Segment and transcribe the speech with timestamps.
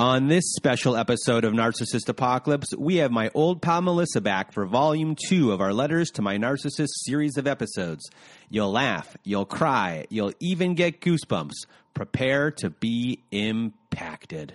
[0.00, 4.64] On this special episode of Narcissist Apocalypse, we have my old pal Melissa back for
[4.64, 8.08] volume two of our Letters to My Narcissist series of episodes.
[8.48, 11.66] You'll laugh, you'll cry, you'll even get goosebumps.
[11.92, 14.54] Prepare to be impacted.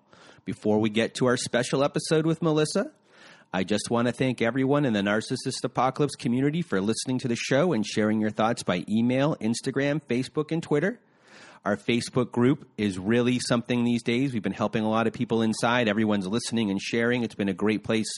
[0.45, 2.91] before we get to our special episode with Melissa,
[3.53, 7.35] I just want to thank everyone in the Narcissist Apocalypse community for listening to the
[7.35, 10.99] show and sharing your thoughts by email, Instagram, Facebook, and Twitter.
[11.63, 14.33] Our Facebook group is really something these days.
[14.33, 15.87] We've been helping a lot of people inside.
[15.87, 17.23] Everyone's listening and sharing.
[17.23, 18.11] It's been a great place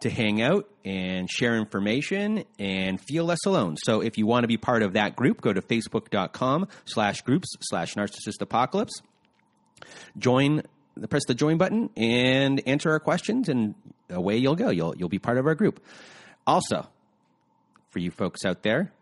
[0.00, 3.76] to hang out and share information and feel less alone.
[3.76, 7.54] So if you want to be part of that group, go to facebook.com slash groups
[7.60, 9.00] slash narcissist apocalypse.
[10.16, 10.62] Join
[11.06, 13.74] press the join button and answer our questions, and
[14.10, 14.70] away you'll go.
[14.70, 15.84] You'll you'll be part of our group.
[16.46, 16.88] Also,
[17.90, 18.92] for you folks out there,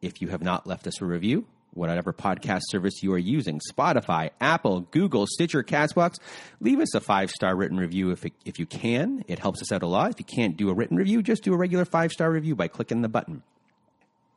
[0.00, 4.30] if you have not left us a review, whatever podcast service you are using, Spotify,
[4.40, 6.16] Apple, Google, Stitcher, Castbox,
[6.60, 9.24] leave us a five star written review if it, if you can.
[9.28, 10.10] It helps us out a lot.
[10.10, 12.68] If you can't do a written review, just do a regular five star review by
[12.68, 13.42] clicking the button.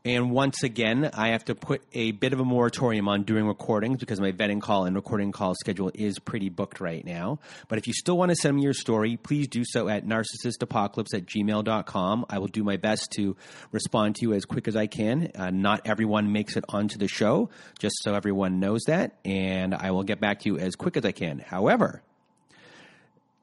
[0.06, 4.00] And once again, I have to put a bit of a moratorium on doing recordings
[4.00, 7.40] because my vetting call and recording call schedule is pretty booked right now.
[7.70, 11.16] But if you still want to send me your story, please do so at narcissistapocalypse
[11.16, 12.26] at gmail.com.
[12.30, 13.36] I will do my best to
[13.72, 15.32] respond to you as quick as I can.
[15.34, 17.50] Uh, not everyone makes it onto the show,
[17.80, 19.18] just so everyone knows that.
[19.26, 21.40] And I will get back to you as quick as I can.
[21.40, 22.04] However,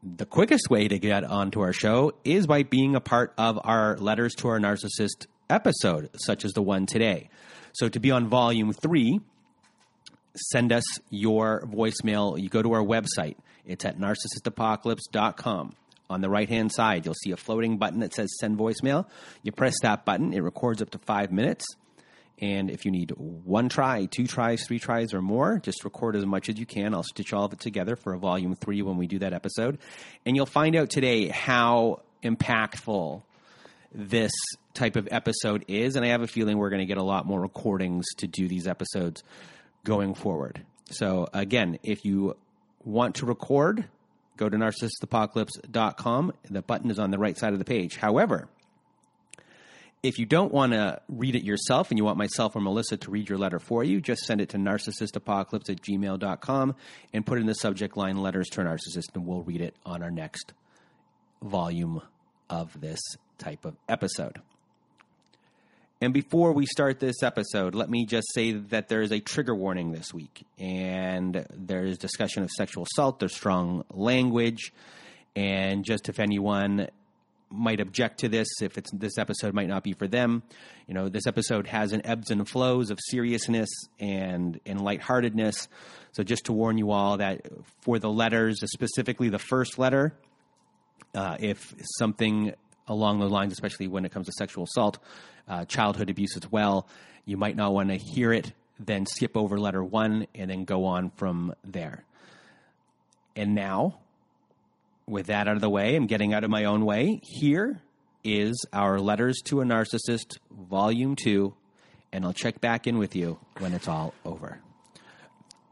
[0.05, 3.97] the quickest way to get onto our show is by being a part of our
[3.99, 7.29] Letters to Our Narcissist episode, such as the one today.
[7.73, 9.21] So to be on volume three,
[10.51, 12.41] send us your voicemail.
[12.41, 13.37] You go to our website.
[13.65, 15.77] It's at narcissistapocalypse.com.
[16.11, 19.07] On the right hand side, you'll see a floating button that says send voicemail.
[19.43, 21.65] You press that button, it records up to five minutes.
[22.39, 26.27] And if you need one try, two tries, three tries, or more, just record as
[26.27, 26.93] much as you can.
[26.93, 29.79] I'll stitch all of it together for a volume three when we do that episode.
[30.27, 33.23] And you'll find out today how impactful
[33.95, 34.33] this
[34.75, 35.97] type of episode is.
[35.97, 38.49] And I have a feeling we're going to get a lot more recordings to do
[38.49, 39.22] these episodes
[39.84, 40.65] going forward.
[40.91, 42.37] So, again, if you
[42.84, 43.87] want to record,
[44.37, 46.33] go to narcissistapocalypse.com.
[46.50, 47.97] The button is on the right side of the page.
[47.97, 48.49] However,
[50.03, 53.10] if you don't want to read it yourself and you want myself or Melissa to
[53.10, 56.75] read your letter for you, just send it to narcissistapocalypse at gmail.com
[57.12, 60.03] and put in the subject line letters to a narcissist, and we'll read it on
[60.03, 60.53] our next
[61.41, 62.03] volume
[62.50, 63.00] of this
[63.39, 64.41] type of episode.
[66.03, 69.55] And before we start this episode, let me just say that there is a trigger
[69.55, 70.45] warning this week.
[70.59, 74.73] And there's discussion of sexual assault, there's strong language.
[75.37, 76.89] And just if anyone
[77.51, 80.43] might object to this, if it's this episode might not be for them,
[80.89, 83.71] you know, this episode has an ebbs and flows of seriousness
[84.01, 85.69] and, and lightheartedness.
[86.10, 87.47] So just to warn you all that
[87.83, 90.13] for the letters, specifically the first letter,
[91.15, 92.55] uh, if something
[92.89, 94.98] along those lines, especially when it comes to sexual assault,
[95.48, 96.86] uh, childhood abuse as well.
[97.24, 100.84] You might not want to hear it, then skip over letter one and then go
[100.86, 102.04] on from there.
[103.36, 103.98] And now,
[105.06, 107.21] with that out of the way, I'm getting out of my own way.
[107.22, 107.80] Here
[108.24, 111.54] is our Letters to a Narcissist, Volume 2,
[112.12, 114.59] and I'll check back in with you when it's all over.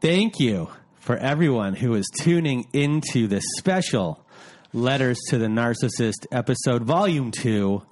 [0.01, 0.69] Thank you
[0.99, 4.25] for everyone who is tuning into this special
[4.73, 7.83] Letters to the Narcissist episode, volume two,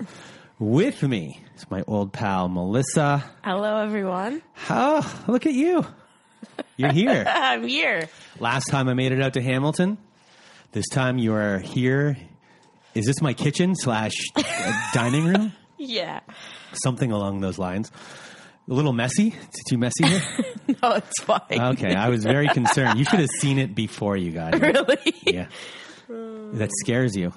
[0.59, 3.21] with me It's my old pal Melissa.
[3.43, 4.41] Hello, everyone.
[4.69, 5.85] Oh, look at you.
[6.77, 7.25] You're here.
[7.27, 8.07] I'm here.
[8.39, 9.97] Last time I made it out to Hamilton.
[10.71, 12.15] This time you are here.
[12.95, 15.51] Is this my kitchen slash uh, dining room?
[15.77, 16.21] Yeah.
[16.81, 17.91] Something along those lines.
[18.69, 19.35] A little messy.
[19.49, 20.21] It's too messy here.
[20.81, 21.41] No, it's fine.
[21.73, 22.99] Okay, I was very concerned.
[22.99, 24.71] You should have seen it before you got here.
[24.71, 25.13] really?
[25.25, 25.47] Yeah.
[26.07, 27.33] That scares you.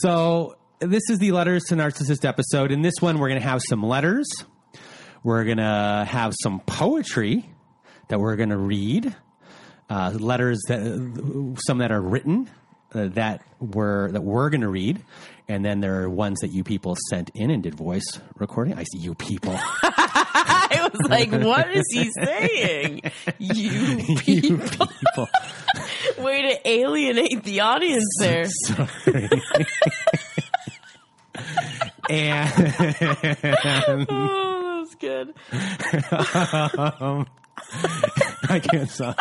[0.00, 2.70] So, this is the Letters to Narcissist episode.
[2.70, 4.26] In this one, we're going to have some letters.
[5.22, 7.48] We're going to have some poetry
[8.08, 9.14] that we're going to read.
[9.88, 12.48] Uh, letters that some that are written
[12.94, 15.02] uh, that we're that we're going to read,
[15.46, 18.78] and then there are ones that you people sent in and did voice recording.
[18.78, 19.54] I see you people.
[19.82, 23.02] I was like, what is he saying?
[23.38, 23.54] You
[24.26, 24.86] you people.
[24.86, 25.28] people.
[26.18, 28.46] Way to alienate the audience there.
[32.10, 32.52] And
[34.10, 35.34] Oh, that's good.
[38.48, 39.18] I can't stop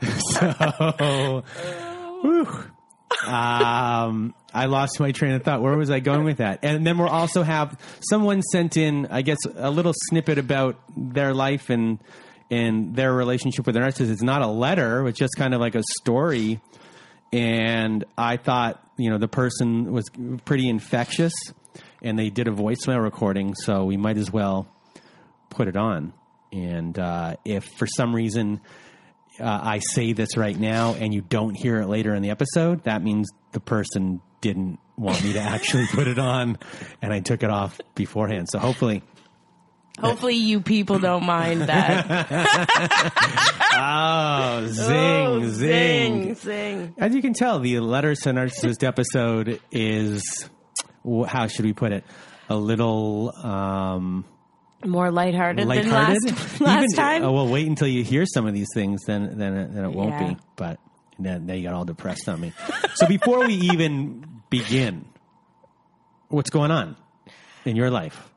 [0.00, 1.42] so,
[2.22, 2.46] whew.
[3.26, 5.62] um, I lost my train of thought.
[5.62, 6.60] Where was I going with that?
[6.62, 7.78] And then we'll also have
[8.08, 11.98] someone sent in, I guess, a little snippet about their life and
[12.50, 14.10] and their relationship with their narcissist.
[14.10, 16.60] It's not a letter; it's just kind of like a story.
[17.32, 20.04] And I thought, you know, the person was
[20.44, 21.32] pretty infectious,
[22.02, 24.68] and they did a voicemail recording, so we might as well
[25.50, 26.12] put it on.
[26.52, 28.60] And uh, if for some reason
[29.40, 32.84] uh, I say this right now and you don't hear it later in the episode,
[32.84, 36.58] that means the person didn't want me to actually put it on
[37.02, 38.48] and I took it off beforehand.
[38.50, 39.02] So hopefully,
[40.00, 42.06] Hopefully, you people don't mind that.
[44.62, 46.22] oh, zing, Oh, zing.
[46.22, 46.94] zing, zing.
[46.98, 50.22] As you can tell, the Letters to Narcissist episode is
[51.26, 52.04] how should we put it?
[52.48, 54.24] A little um,
[54.84, 56.22] More lighthearted, lighthearted.
[56.22, 57.24] than last, last Even- time.
[57.24, 59.92] Oh, well, wait until you hear some of these things, then then it, then it
[59.92, 60.28] won't Yeah.
[60.30, 60.36] be.
[60.56, 60.80] But
[61.18, 62.52] then, then you got all depressed on me.
[62.94, 65.04] so before we even begin,
[66.28, 66.96] what's going on
[67.64, 68.28] in your life?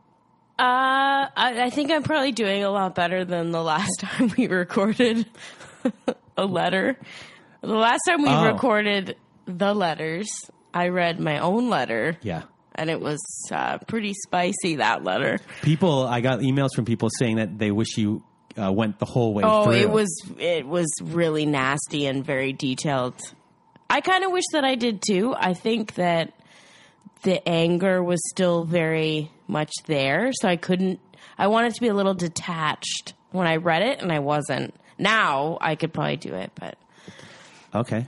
[0.62, 4.48] Uh, I, I think I'm probably doing a lot better than the last time we
[4.48, 5.26] recorded
[6.38, 6.98] a letter.
[7.62, 8.46] The last time we Oh.
[8.46, 9.16] recorded
[9.46, 10.28] the letters,
[10.72, 12.44] I read my own letter, Yeah.
[12.76, 13.20] and it was
[13.52, 14.76] uh, pretty spicy.
[14.76, 15.40] That letter.
[15.64, 18.24] People, I got emails from people saying that they wish you
[18.62, 19.74] uh, went the whole way Oh, through.
[19.74, 23.16] it was it was really nasty and very detailed.
[23.90, 25.34] I kind of wish that I did too.
[25.36, 26.34] I think that
[27.24, 31.00] the anger was still very much there, so I couldn't.
[31.38, 34.74] I wanted to be a little detached when I read it, and I wasn't.
[34.98, 36.78] Now I could probably do it, but
[37.74, 38.08] Okay.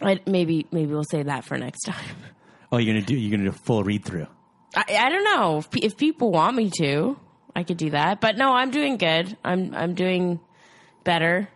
[0.00, 2.16] I, maybe maybe we'll save that for next time.
[2.74, 4.26] Oh, you're gonna do you're gonna do a full read through.
[4.74, 7.18] I, I don't know if, if people want me to,
[7.54, 8.22] I could do that.
[8.22, 9.36] But no, I'm doing good.
[9.44, 10.40] I'm I'm doing
[11.04, 11.48] better.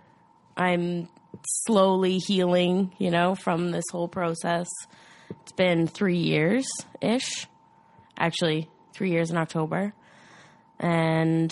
[0.58, 1.08] I'm
[1.64, 4.66] slowly healing, you know, from this whole process.
[5.40, 6.66] It's been three years
[7.00, 7.46] ish,
[8.18, 9.92] actually three years in October,
[10.80, 11.50] and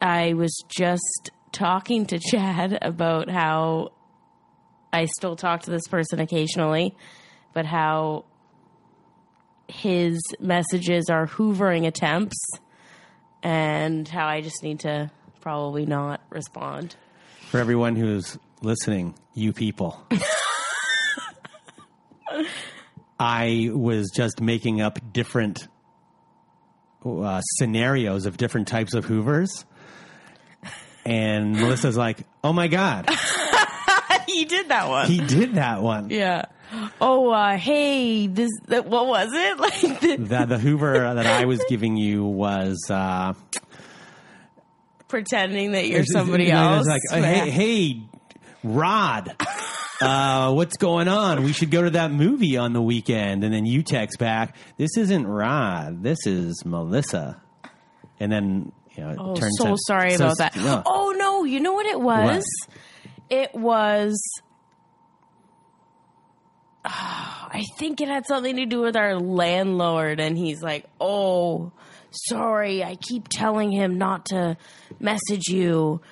[0.00, 3.92] I was just talking to Chad about how
[4.92, 6.94] I still talk to this person occasionally,
[7.54, 8.26] but how
[9.66, 12.38] his messages are hoovering attempts
[13.42, 16.96] and how I just need to probably not respond.
[17.50, 20.06] For everyone who's listening, you people.
[23.18, 25.68] I was just making up different
[27.04, 29.64] uh, scenarios of different types of Hoovers.
[31.06, 33.08] And Melissa's like, oh my God,
[34.26, 35.06] he did that one.
[35.06, 36.08] he did that one.
[36.10, 36.46] yeah.
[37.00, 39.58] Oh, uh, hey, this, that, what was it?
[39.60, 43.34] Like, the, The, the Hoover that I was giving you was uh,
[45.08, 46.86] pretending that you're somebody else.
[46.86, 48.02] Like, hey, hey,
[48.64, 49.36] Rod,
[50.00, 51.42] uh, what's going on?
[51.44, 53.44] We should go to that movie on the weekend.
[53.44, 57.40] And then you text back, this isn't Rod, this is Melissa.
[58.20, 60.56] And then, you know, it Oh, turns so out- sorry so- about that.
[60.56, 60.82] no.
[60.86, 62.44] Oh no, you know what it was?
[63.30, 64.16] It was.
[66.84, 71.72] Ah, I think it had something to do with our landlord, and he's like, "Oh,
[72.10, 74.56] sorry, I keep telling him not to
[75.00, 76.02] message you,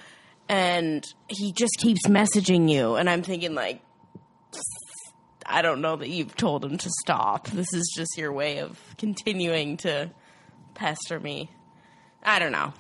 [0.53, 3.83] and he just keeps messaging you." And I'm thinking, like,
[5.47, 7.49] I don't know that you've told him to stop.
[7.49, 10.11] This is just your way of continuing to
[10.75, 11.51] pester me.
[12.23, 12.73] I don't know.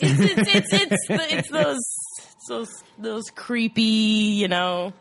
[0.00, 1.78] It's it's it's it's, it's, those
[2.18, 4.92] it's those those creepy, you know,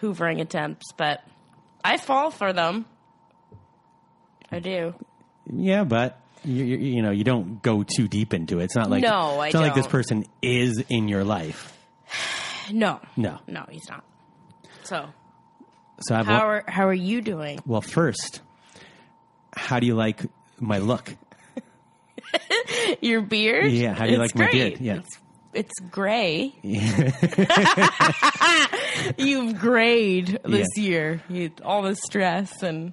[0.00, 1.22] hoovering attempts, but
[1.84, 2.84] I fall for them.
[4.50, 4.94] I do.
[5.50, 8.64] Yeah, but you, you, you know you don't go too deep into it.
[8.64, 11.76] It's not like No, I it's not like this person is in your life.
[12.70, 13.38] No, No.
[13.48, 14.04] no, he's not.
[14.84, 15.08] So
[16.00, 17.58] So I've how are how are you doing?
[17.66, 18.40] well first,
[19.54, 20.22] how do you like
[20.60, 21.12] my look?
[23.00, 23.72] Your beard?
[23.72, 24.78] Yeah, how do you It's like my great.
[24.78, 24.80] beard?
[24.80, 24.94] Yeah.
[25.00, 25.18] It's,
[25.54, 26.54] it's gray.
[29.18, 31.20] You've grayed this year.
[31.28, 32.92] You, all the stress and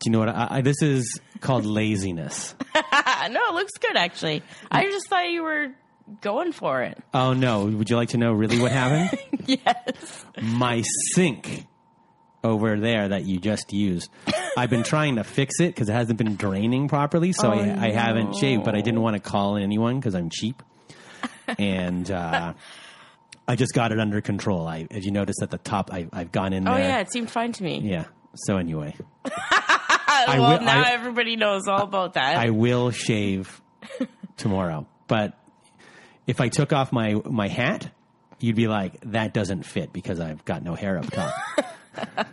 [0.00, 0.28] Do you know what?
[0.28, 2.54] I, I, this is called laziness.
[2.74, 4.42] No, it looks good actually.
[4.70, 5.68] I just thought you were
[6.20, 6.98] going for it.
[7.14, 7.64] Oh no!
[7.64, 9.18] Would you like to know really what happened?
[9.48, 10.24] Yes.
[10.42, 10.82] my
[11.14, 11.66] sink
[12.42, 14.10] over there that you just used.
[14.56, 17.86] I've been trying to fix it because it hasn't been draining properly, so Oh, I,
[17.86, 18.64] I haven't shaved.
[18.64, 20.62] But I didn't want to call anyone because I'm cheap,
[21.58, 22.54] and uh,
[23.46, 24.66] I just got it under control.
[24.66, 26.72] I, as you noticed at the top, I, I've gone in there.
[26.74, 26.88] Oh there.
[26.88, 27.78] yeah, it seemed fine to me.
[27.84, 28.06] Yeah.
[28.34, 28.96] So anyway,
[30.26, 32.36] well, will- now I- everybody knows all about that.
[32.36, 33.60] I will shave
[34.36, 34.86] tomorrow.
[35.08, 35.38] But
[36.26, 37.88] if I took off my my hat,
[38.40, 41.34] you'd be like, "That doesn't fit because I've got no hair up top."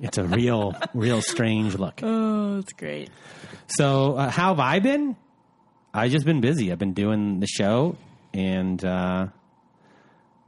[0.00, 2.00] it's a real, real strange look.
[2.02, 3.10] oh, that's great.
[3.68, 5.16] So, uh, how have I been?
[5.94, 6.70] I've just been busy.
[6.72, 7.96] I've been doing the show,
[8.34, 9.26] and uh,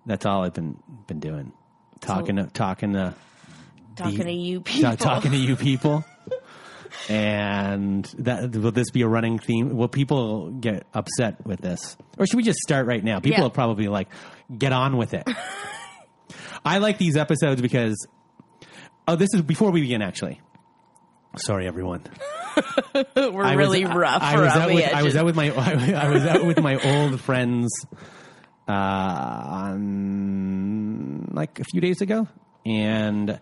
[0.07, 1.53] that's all I've been been doing.
[2.01, 3.15] Talking to talking to
[3.95, 4.97] Talking to you people.
[4.97, 6.05] talking to you people.
[7.09, 9.77] And that will this be a running theme?
[9.77, 13.21] Will people get upset with this, or should we just start right now?
[13.21, 13.43] People Yeah.
[13.45, 14.09] will probably like
[14.57, 15.29] get on with it.
[16.65, 17.97] I like these episodes because
[19.09, 20.03] oh, this is before we begin.
[20.03, 20.41] Actually,
[21.37, 22.03] sorry everyone.
[23.17, 24.95] We're I was- really rough I, I was out with, edges.
[24.95, 27.71] I was out with my I was out with my old friends
[28.69, 32.27] uh, on like a few days ago,
[32.67, 33.39] and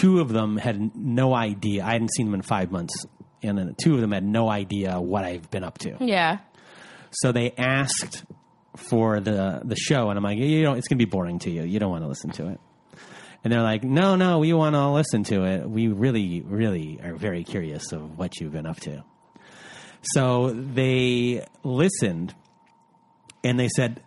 [0.00, 1.84] two of them had no idea.
[1.84, 2.94] I hadn't seen them in five months,
[3.42, 5.96] and then two of them had no idea what I've been up to.
[6.00, 6.38] yeah.
[7.14, 8.24] So they asked
[8.76, 11.62] for the the show, and I'm like, you know, it's gonna be boring to you.
[11.62, 12.60] You don't want to listen to it.
[13.44, 15.68] And they're like, no, no, we want to listen to it.
[15.68, 19.02] We really, really are very curious of what you've been up to.
[20.14, 22.34] So they listened,
[23.44, 24.00] and they said,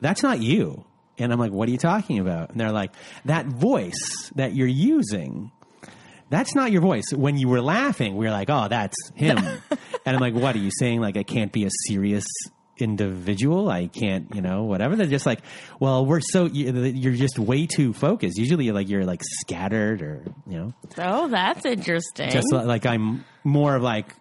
[0.00, 0.84] that's not you.
[1.20, 2.50] And I'm like, what are you talking about?
[2.50, 2.92] And they're like,
[3.26, 5.50] that voice that you're using,
[6.30, 7.12] that's not your voice.
[7.12, 9.36] When you were laughing, we were like, oh, that's him.
[10.06, 11.00] and I'm like, what are you saying?
[11.00, 12.24] Like, I can't be a serious
[12.78, 13.68] individual.
[13.68, 14.96] I can't, you know, whatever.
[14.96, 15.40] They're just like,
[15.78, 18.38] well, we're so, you're just way too focused.
[18.38, 22.30] Usually, like, you're like scattered or, you know, Oh, that's interesting.
[22.30, 24.14] just like I'm more of like,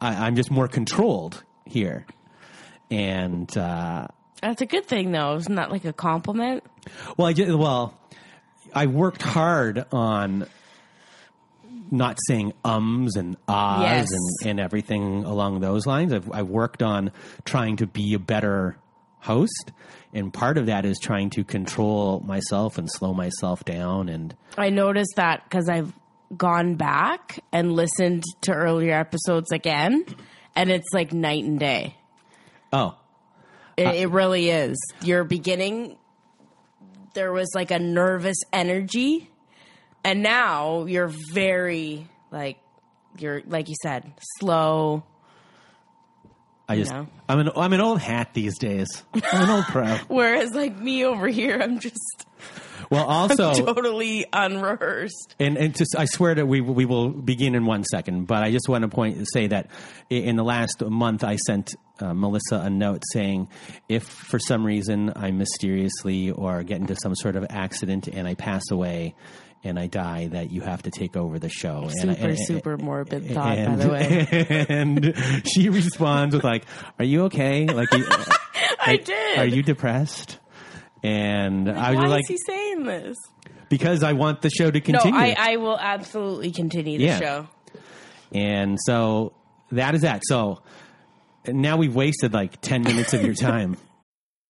[0.00, 2.06] I, I'm just more controlled here.
[2.90, 4.08] And, uh,
[4.40, 5.36] that's a good thing, though.
[5.36, 6.64] Isn't that like a compliment?
[7.16, 7.98] Well, I just, well,
[8.74, 10.46] I worked hard on
[11.90, 14.08] not saying ums and ahs Yes.
[14.12, 16.12] and, and everything along those lines.
[16.12, 17.12] I've, I've worked on
[17.44, 18.76] trying to be a better
[19.20, 19.72] host,
[20.12, 24.08] and part of that is trying to control myself and slow myself down.
[24.08, 25.92] And I noticed that because I've
[26.36, 30.04] gone back and listened to earlier episodes again,
[30.54, 31.96] and it's like night and day.
[32.72, 32.96] oh,
[33.78, 34.76] It, uh, it really is.
[35.02, 35.96] Your beginning,
[37.14, 39.30] there was like a nervous energy,
[40.02, 42.58] and now you're very like
[43.18, 45.04] you're like you said, slow.
[46.68, 47.06] I just know.
[47.28, 49.04] I'm an I'm an old hat these days.
[49.14, 49.96] I'm an old pro.
[50.08, 52.26] Whereas like me over here, I'm just
[52.90, 55.34] Well, also totally unrehearsed.
[55.38, 58.50] And and just, I swear that we we will begin in one second, but I
[58.50, 59.70] just want to point say that
[60.10, 63.48] in the last month I sent uh, Melissa a note saying
[63.88, 68.34] if for some reason I mysteriously or get into some sort of accident and I
[68.34, 69.14] pass away
[69.64, 71.82] and I die, that you have to take over the show.
[71.82, 74.66] and, Super, and- super morbid thought, by the way.
[74.68, 76.64] and she responds with like,
[76.98, 77.66] "Are you okay?
[77.66, 77.88] Like,
[78.80, 79.38] I did.
[79.38, 80.38] are you depressed?"
[81.02, 82.24] And I was like,
[82.86, 83.16] saying this?
[83.68, 87.18] "Because I want the show to continue." No, I, I will absolutely continue the Yeah.
[87.20, 87.48] show.
[88.32, 89.32] And so
[89.72, 90.22] that is that.
[90.26, 90.60] So
[91.46, 93.76] now we've wasted like 10 minutes of your time.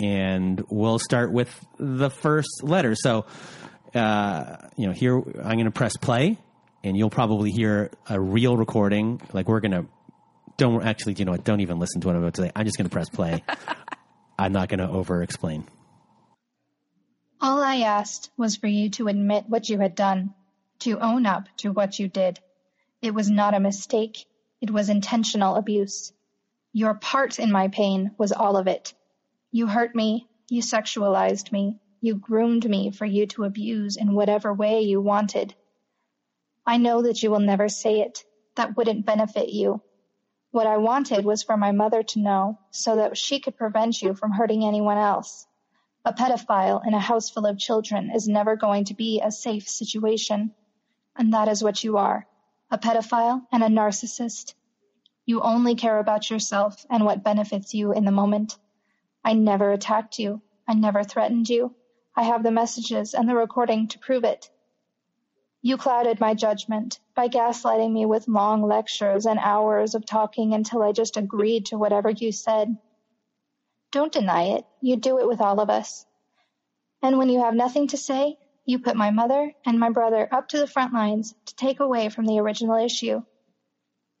[0.00, 2.94] And we'll start with the first letter.
[2.94, 3.26] So,
[3.94, 6.38] uh, you know, here I'm going to press play
[6.82, 9.20] and you'll probably hear a real recording.
[9.32, 9.86] Like we're gonna
[10.56, 11.44] don't actually, you know what?
[11.44, 12.52] Don't even listen to what I'm about to say.
[12.54, 13.42] I'm just gonna press play.
[14.38, 15.64] I'm not gonna over explain.
[17.40, 20.34] All I asked was for you to admit what you had done,
[20.80, 22.40] to own up to what you did.
[23.00, 24.26] It was not a mistake.
[24.60, 26.12] It was intentional abuse.
[26.72, 28.92] Your part in my pain was all of it.
[29.58, 30.28] You hurt me.
[30.48, 31.80] You sexualized me.
[32.00, 35.52] You groomed me for you to abuse in whatever way you wanted.
[36.64, 38.24] I know that you will never say it.
[38.54, 39.82] That wouldn't benefit you.
[40.52, 44.14] What I wanted was for my mother to know so that she could prevent you
[44.14, 45.44] from hurting anyone else.
[46.04, 49.68] A pedophile in a house full of children is never going to be a safe
[49.68, 50.54] situation.
[51.16, 52.28] And that is what you are.
[52.70, 54.54] A pedophile and a narcissist.
[55.26, 58.56] You only care about yourself and what benefits you in the moment.
[59.24, 60.42] I never attacked you.
[60.66, 61.74] I never threatened you.
[62.16, 64.50] I have the messages and the recording to prove it.
[65.62, 70.82] You clouded my judgment by gaslighting me with long lectures and hours of talking until
[70.82, 72.76] I just agreed to whatever you said.
[73.90, 74.64] Don't deny it.
[74.80, 76.06] You do it with all of us.
[77.02, 80.48] And when you have nothing to say, you put my mother and my brother up
[80.48, 83.22] to the front lines to take away from the original issue.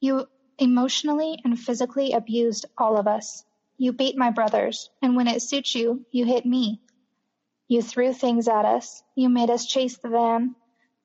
[0.00, 0.26] You
[0.58, 3.44] emotionally and physically abused all of us.
[3.78, 6.80] You beat my brothers, and when it suits you, you hit me.
[7.68, 9.02] You threw things at us.
[9.14, 10.56] You made us chase the van.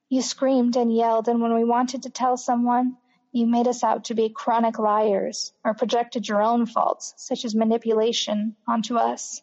[0.10, 2.98] You screamed and yelled, and when we wanted to tell someone,
[3.32, 7.54] you made us out to be chronic liars or projected your own faults, such as
[7.54, 9.42] manipulation, onto us.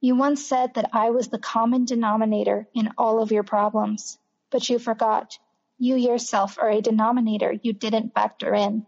[0.00, 4.18] You once said that I was the common denominator in all of your problems,
[4.50, 5.38] but you forgot.
[5.78, 8.86] You yourself are a denominator you didn't factor in.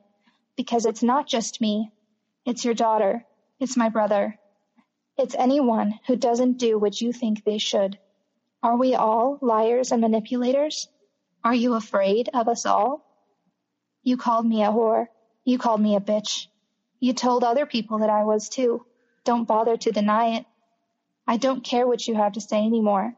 [0.56, 1.90] Because it's not just me.
[2.48, 3.26] It's your daughter.
[3.60, 4.38] It's my brother.
[5.18, 7.98] It's anyone who doesn't do what you think they should.
[8.62, 10.88] Are we all liars and manipulators?
[11.44, 13.04] Are you afraid of us all?
[14.02, 15.08] You called me a whore.
[15.44, 16.46] You called me a bitch.
[17.00, 18.86] You told other people that I was too.
[19.24, 20.46] Don't bother to deny it.
[21.26, 23.14] I don't care what you have to say anymore.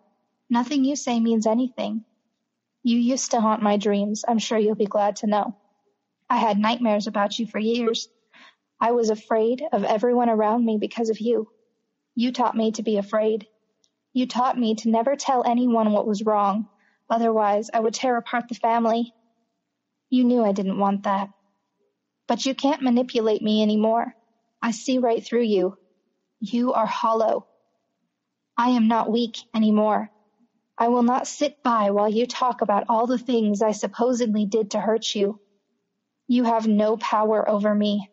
[0.49, 2.05] Nothing you say means anything.
[2.83, 4.25] You used to haunt my dreams.
[4.27, 5.57] I'm sure you'll be glad to know.
[6.29, 8.09] I had nightmares about you for years.
[8.81, 11.49] I was afraid of everyone around me because of you.
[12.15, 13.47] You taught me to be afraid.
[14.13, 16.67] You taught me to never tell anyone what was wrong.
[17.11, 19.13] Otherwise, I would tear apart the family.
[20.11, 21.29] You knew I didn't want that.
[22.29, 24.15] But you can't manipulate me anymore.
[24.63, 25.75] I see right through you.
[26.41, 27.47] You are hollow.
[28.57, 30.11] I am not weak anymore.
[30.79, 34.71] I will not sit by while you talk about all the things I supposedly did
[34.73, 35.39] to hurt you.
[36.29, 38.09] You have no power over me.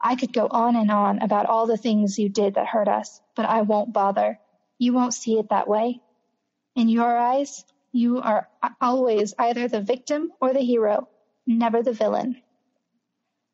[0.00, 3.20] I could go on and on about all the things you did that hurt us,
[3.34, 4.38] but I won't bother.
[4.78, 6.00] You won't see it that way.
[6.76, 8.48] In your eyes, you are
[8.80, 11.08] always either the victim or the hero,
[11.46, 12.40] never the villain.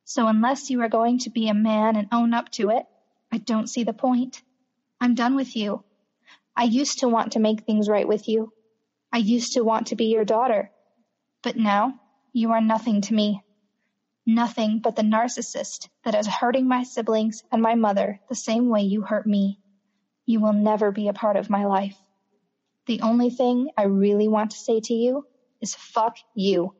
[0.04, 2.85] So unless you are going to be a man and own up to it,
[3.33, 4.42] I don't see the point.
[5.00, 5.83] I'm done with you.
[6.57, 8.52] I used to want to make things right with you.
[9.12, 10.70] I used to want to be your daughter.
[11.42, 12.00] But now
[12.33, 13.43] you are nothing to me.
[14.26, 18.82] Nothing but the narcissist that is hurting my siblings and my mother the same way
[18.82, 19.58] you hurt me.
[20.26, 21.96] You will never be a part of my life.
[22.87, 25.26] The only thing I really want to say to you
[25.60, 26.74] is fuck you.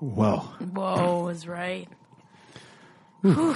[0.00, 0.38] Whoa.
[0.38, 1.86] Whoa is right.
[3.22, 3.54] Whew.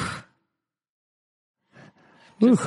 [2.40, 2.62] Just,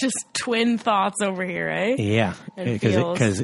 [0.00, 1.96] just twin thoughts over here, eh?
[1.98, 3.40] Yeah, because feels- because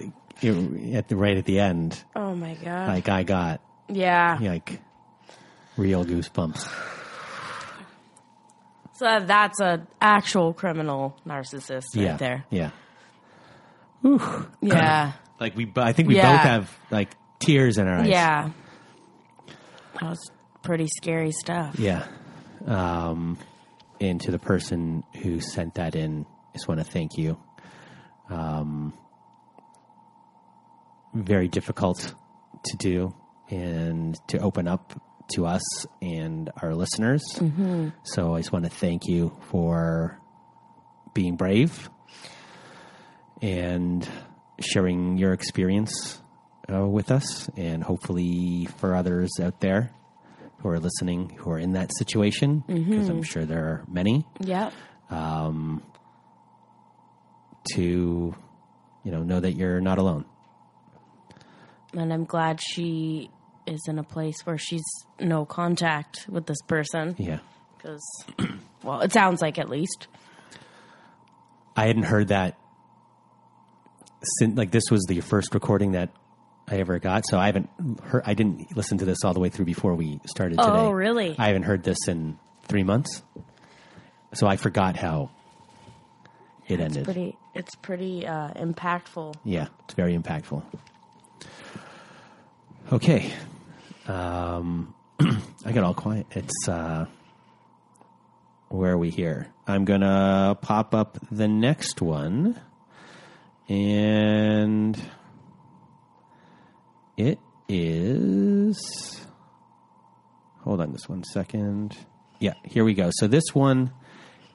[0.94, 2.88] at the right at the end, Oh my god.
[2.88, 4.38] like I got yeah.
[4.40, 4.80] like
[5.76, 6.68] real goosebumps.
[8.96, 12.44] So that's an actual criminal narcissist right yeah, there.
[12.48, 12.70] yeah.
[14.60, 15.12] Yeah.
[15.40, 16.30] Like we, bo- I think we Yeah.
[16.36, 18.06] both have like tears in our eyes.
[18.06, 18.50] yeah.
[20.00, 20.30] That was
[20.62, 21.76] pretty scary stuff.
[21.76, 22.06] yeah.
[22.64, 23.36] Um,
[24.00, 27.36] and to the person who sent that in, I just want to thank you.
[28.30, 28.92] Um,
[31.12, 32.14] very difficult
[32.66, 33.12] to do
[33.50, 35.00] and to open up
[35.34, 37.22] to us and our listeners.
[37.36, 37.90] Mm-hmm.
[38.02, 40.20] So I just want to thank you for
[41.14, 41.88] being brave
[43.40, 44.08] and
[44.60, 46.20] sharing your experience
[46.72, 49.90] uh, with us, and hopefully for others out there
[50.58, 53.22] who are listening who are in that situation, because I'm mm-hmm.
[53.22, 54.72] sure there are many, Yep.
[55.10, 55.82] Um,
[57.74, 58.34] to
[59.04, 60.24] you know know that you're not alone.
[61.92, 63.30] And I'm glad she
[63.66, 64.84] is in a place where she's
[65.20, 67.14] no contact with this person.
[67.18, 67.38] Yeah,
[67.76, 68.02] Because,
[68.82, 70.08] well, it sounds like at least.
[71.76, 72.56] I hadn't heard that
[74.38, 76.10] since like this was the first recording that
[76.68, 77.68] I ever got, so I haven't
[78.02, 78.22] heard.
[78.24, 80.70] I didn't listen to this all the way through before we started today.
[80.70, 81.34] Oh, really?
[81.38, 83.22] I haven't heard this in three months,
[84.32, 85.30] so I forgot how
[86.68, 87.04] it ended.
[87.04, 87.36] Pretty.
[87.54, 89.34] It's pretty uh, impactful.
[89.44, 90.62] Yeah, it's very impactful.
[92.92, 93.32] Okay.
[94.06, 94.94] Um,
[95.64, 96.26] I got all quiet.
[96.32, 97.06] It's, uh,
[98.68, 99.52] where are we here?
[99.66, 102.60] I'm to pop up the next one.
[103.68, 105.00] And
[107.16, 107.38] it
[107.68, 109.26] is.
[110.60, 111.96] Hold on just one second.
[112.40, 113.10] Yeah, here we go.
[113.12, 113.92] So this one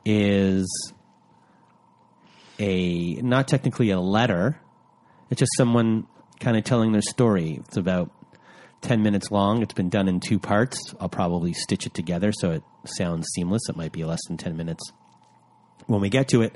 [0.05, 0.67] is
[2.59, 4.59] a not technically a letter.
[5.29, 6.07] It's just someone
[6.39, 7.61] kind of telling their story.
[7.65, 8.11] It's about
[8.81, 9.61] 10 minutes long.
[9.61, 10.93] It's been done in two parts.
[10.99, 13.61] I'll probably stitch it together so it sounds seamless.
[13.69, 14.83] It might be less than 10 minutes
[15.87, 16.55] when we get to it.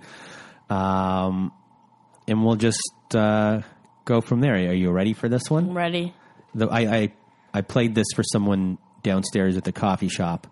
[0.69, 1.51] Um,
[2.27, 2.79] and we'll just
[3.13, 3.61] uh,
[4.05, 4.53] go from there.
[4.53, 5.69] Are you ready for this one?
[5.69, 6.13] I'm ready.
[6.55, 7.13] The, I, I,
[7.53, 10.47] I played this for someone downstairs at the coffee shop,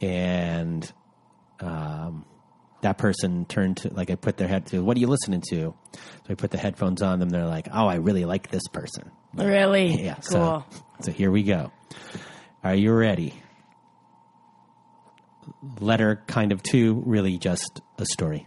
[0.00, 0.90] and
[1.60, 2.24] um,
[2.80, 5.74] that person turned to like I put their head to what are you listening to?
[5.94, 7.28] So I put the headphones on them.
[7.28, 9.10] They're like, oh, I really like this person.
[9.34, 10.02] Really?
[10.02, 10.14] Yeah.
[10.14, 10.22] Cool.
[10.22, 10.64] So,
[11.00, 11.72] so here we go.
[12.62, 13.34] Are you ready?
[15.80, 18.46] Letter kind of two, really just a story.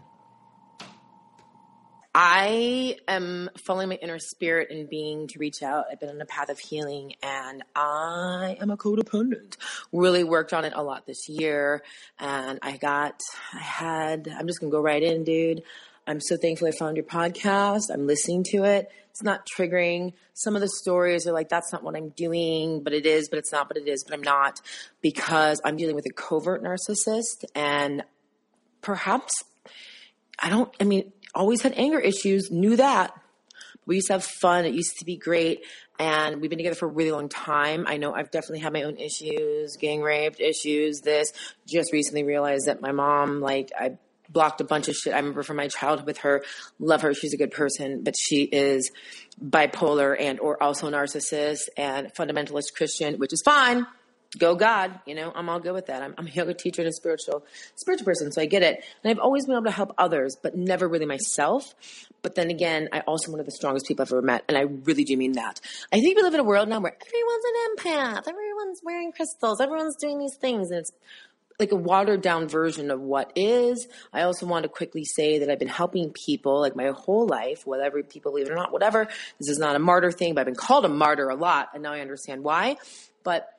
[2.18, 5.88] I am following my inner spirit and being to reach out.
[5.92, 9.58] I've been on a path of healing and I am a codependent.
[9.92, 11.84] Really worked on it a lot this year.
[12.18, 13.20] And I got,
[13.54, 15.64] I had, I'm just going to go right in, dude.
[16.08, 17.92] I'm so thankful I found your podcast.
[17.92, 18.90] I'm listening to it.
[19.10, 20.14] It's not triggering.
[20.34, 23.40] Some of the stories are like, that's not what I'm doing, but it is, but
[23.40, 24.62] it's not, but it is, but I'm not
[25.02, 28.04] because I'm dealing with a covert narcissist and
[28.82, 29.34] perhaps
[30.38, 33.14] I don't, I mean, always had anger issues, knew that.
[33.86, 34.66] We used to have fun.
[34.66, 35.64] It used to be great.
[35.98, 37.86] And we've been together for a really long time.
[37.88, 41.32] I know I've definitely had my own issues, gang raped issues, this.
[41.68, 43.98] Just recently realized that my mom, like, I
[44.30, 45.14] blocked a bunch of shit.
[45.14, 46.44] I remember from my childhood with her.
[46.80, 47.14] Love her.
[47.14, 48.92] She's a good person, but she is
[49.44, 53.86] bipolar and or also narcissist and fundamentalist Christian, which is fine
[54.38, 56.02] go God, you know, I'm all good with that.
[56.02, 58.84] I'm, I'm, a yoga teacher and a spiritual, spiritual person, so I get it.
[59.04, 61.74] And I've always been able to help others, but never really myself.
[62.22, 64.62] But then again, I also one of the strongest people I've ever met, and I
[64.62, 65.60] really do mean that.
[65.92, 69.62] I think we live in a world now where everyone's an empath, everyone's wearing crystals,
[69.62, 70.92] everyone's doing these things, and it's
[71.60, 73.88] like a watered down version of what is.
[74.14, 77.66] I also want to quickly say that I've been helping people like my whole life,
[77.66, 79.08] whether people believe it or not, whatever.
[79.40, 81.84] This is not a martyr thing, but I've been called a martyr a lot, and
[81.84, 82.78] now I understand why.
[83.24, 83.50] But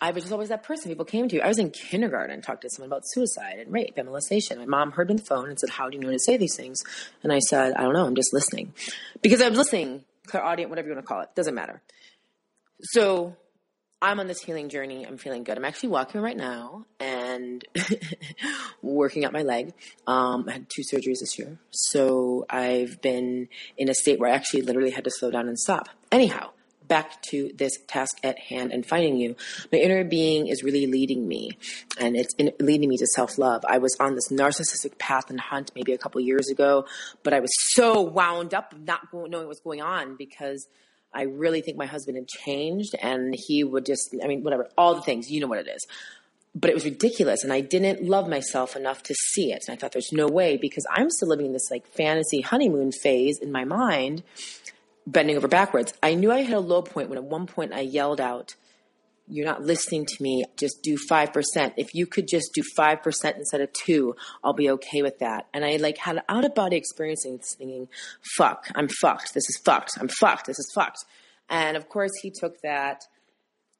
[0.00, 1.40] I was just always that person people came to.
[1.40, 4.58] I was in kindergarten and talked to someone about suicide and rape and molestation.
[4.58, 6.36] My mom heard me on the phone and said, How do you know to say
[6.36, 6.82] these things?
[7.22, 8.74] And I said, I don't know, I'm just listening.
[9.22, 11.80] Because I was listening, clairaudient, whatever you want to call it, doesn't matter.
[12.82, 13.36] So
[14.02, 15.06] I'm on this healing journey.
[15.06, 15.56] I'm feeling good.
[15.56, 17.64] I'm actually walking right now and
[18.82, 19.72] working out my leg.
[20.06, 21.58] Um, I had two surgeries this year.
[21.70, 25.58] So I've been in a state where I actually literally had to slow down and
[25.58, 25.88] stop.
[26.12, 26.50] Anyhow,
[26.88, 29.36] back to this task at hand and finding you.
[29.72, 31.58] My inner being is really leading me,
[31.98, 33.64] and it's in, leading me to self love.
[33.68, 36.86] I was on this narcissistic path and hunt maybe a couple years ago,
[37.22, 40.66] but I was so wound up not knowing what's going on because.
[41.16, 44.94] I really think my husband had changed and he would just, I mean, whatever, all
[44.94, 45.86] the things, you know what it is
[46.58, 49.78] but it was ridiculous and i didn't love myself enough to see it and i
[49.78, 53.52] thought there's no way because i'm still living in this like fantasy honeymoon phase in
[53.52, 54.22] my mind
[55.06, 55.94] bending over backwards.
[56.02, 58.54] I knew I hit a low point when at one point I yelled out,
[59.28, 60.44] You're not listening to me.
[60.56, 61.72] Just do 5%.
[61.76, 65.46] If you could just do 5% instead of two, I'll be okay with that.
[65.52, 67.26] And I like had out of body experience
[67.58, 67.88] thinking,
[68.36, 69.34] Fuck, I'm fucked.
[69.34, 69.92] This is fucked.
[70.00, 70.46] I'm fucked.
[70.46, 71.04] This is fucked.
[71.48, 73.02] And of course, he took that.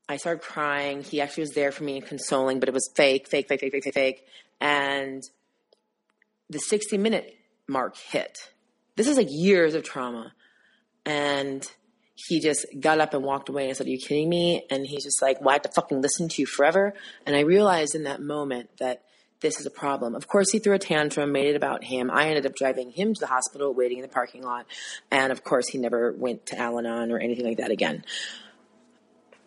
[0.09, 1.03] I started crying.
[1.03, 3.73] He actually was there for me and consoling, but it was fake, fake, fake, fake,
[3.73, 4.27] fake, fake, fake.
[4.61, 5.23] And
[6.49, 7.35] the 60 minute
[7.69, 8.53] mark hit.
[8.97, 10.33] This is like years of trauma
[11.05, 11.71] and
[12.17, 14.65] he just got up and walked away and said, Are you kidding me?
[14.71, 16.95] And he's just like, Well, I have to fucking listen to you forever.
[17.27, 19.03] And I realized in that moment that
[19.41, 20.15] this is a problem.
[20.15, 22.11] Of course, he threw a tantrum, made it about him.
[22.11, 24.67] I ended up driving him to the hospital, waiting in the parking lot.
[25.11, 28.03] And of course, he never went to Al Anon or anything like that again.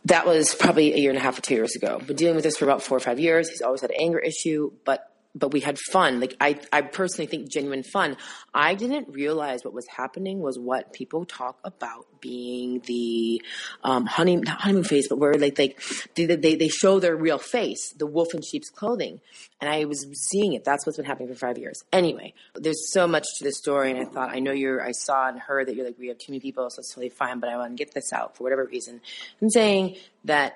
[0.06, 2.00] That was probably a year and a half or two years ago.
[2.00, 3.50] Been dealing with this for about four or five years.
[3.50, 6.20] He's always had an anger issue, but but we had fun.
[6.20, 8.18] Like I, I personally think genuine fun.
[8.54, 13.42] I didn't realize what was happening was what people talk about being the
[13.84, 15.82] um, honey, not honeymoon phase, but where like like
[16.16, 19.22] they, they they show their real face, the wolf in sheep's clothing,
[19.62, 20.64] and I was seeing it.
[20.64, 21.82] That's what's been happening for five years.
[21.94, 24.84] Anyway, there's so much to the story, and I thought I know you're.
[24.84, 27.10] I saw and heard that you're like we have too many people, so it's totally
[27.10, 27.40] fine.
[27.40, 29.02] But I want to get this out for whatever reason.
[29.42, 30.56] I'm saying that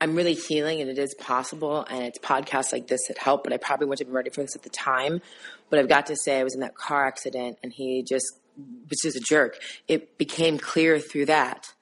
[0.00, 1.84] I'm really healing and it is possible.
[1.88, 4.42] And it's podcasts like this that help, but I probably wouldn't have been ready for
[4.42, 5.20] this at the time.
[5.68, 8.26] But I've got to say, I was in that car accident and he just
[8.88, 9.58] was just a jerk.
[9.88, 11.72] It became clear through that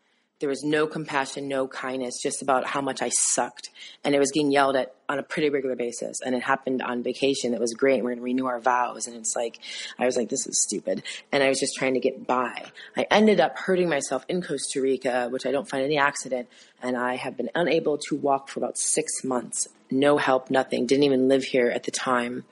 [0.40, 3.70] there was no compassion, no kindness, just about how much I sucked.
[4.04, 6.20] And it was getting yelled at on a pretty regular basis.
[6.24, 7.54] And it happened on vacation.
[7.54, 8.02] It was great.
[8.02, 9.06] We're going to renew our vows.
[9.06, 9.58] And it's like,
[9.98, 11.02] I was like, this is stupid.
[11.32, 12.66] And I was just trying to get by.
[12.96, 16.48] I ended up hurting myself in Costa Rica, which I don't find any accident.
[16.82, 21.04] And I have been unable to walk for about six months no help, nothing, didn't
[21.04, 22.44] even live here at the time.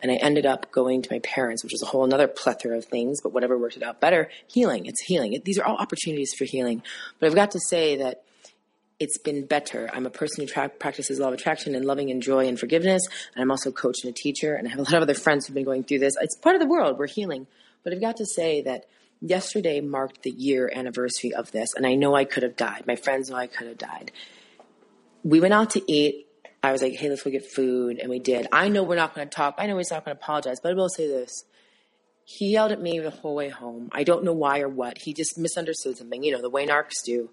[0.00, 2.84] And I ended up going to my parents, which is a whole another plethora of
[2.84, 4.30] things, but whatever worked it out better.
[4.46, 5.40] Healing, it's healing.
[5.44, 6.82] These are all opportunities for healing.
[7.18, 8.22] But I've got to say that
[9.00, 9.90] it's been better.
[9.92, 13.02] I'm a person who tra- practices law of attraction and loving and joy and forgiveness.
[13.34, 14.54] And I'm also a coach and a teacher.
[14.54, 16.14] And I have a lot of other friends who've been going through this.
[16.20, 16.98] It's part of the world.
[16.98, 17.46] We're healing.
[17.82, 18.86] But I've got to say that
[19.20, 21.74] yesterday marked the year anniversary of this.
[21.74, 22.84] And I know I could have died.
[22.86, 24.12] My friends know I could have died.
[25.22, 26.26] We went out to eat
[26.64, 27.98] I was like, hey, let's go get food.
[27.98, 28.46] And we did.
[28.50, 29.56] I know we're not going to talk.
[29.58, 31.44] I know he's not going to apologize, but I will say this.
[32.24, 33.90] He yelled at me the whole way home.
[33.92, 34.96] I don't know why or what.
[34.96, 37.28] He just misunderstood something, you know, the way narcs do.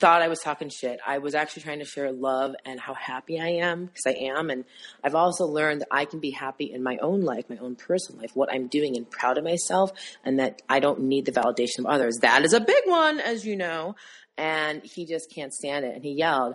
[0.00, 0.98] Thought I was talking shit.
[1.06, 4.48] I was actually trying to share love and how happy I am, because I am.
[4.48, 4.64] And
[5.04, 8.22] I've also learned that I can be happy in my own life, my own personal
[8.22, 9.92] life, what I'm doing, and proud of myself,
[10.24, 12.16] and that I don't need the validation of others.
[12.22, 13.94] That is a big one, as you know.
[14.38, 15.94] And he just can't stand it.
[15.94, 16.54] And he yelled,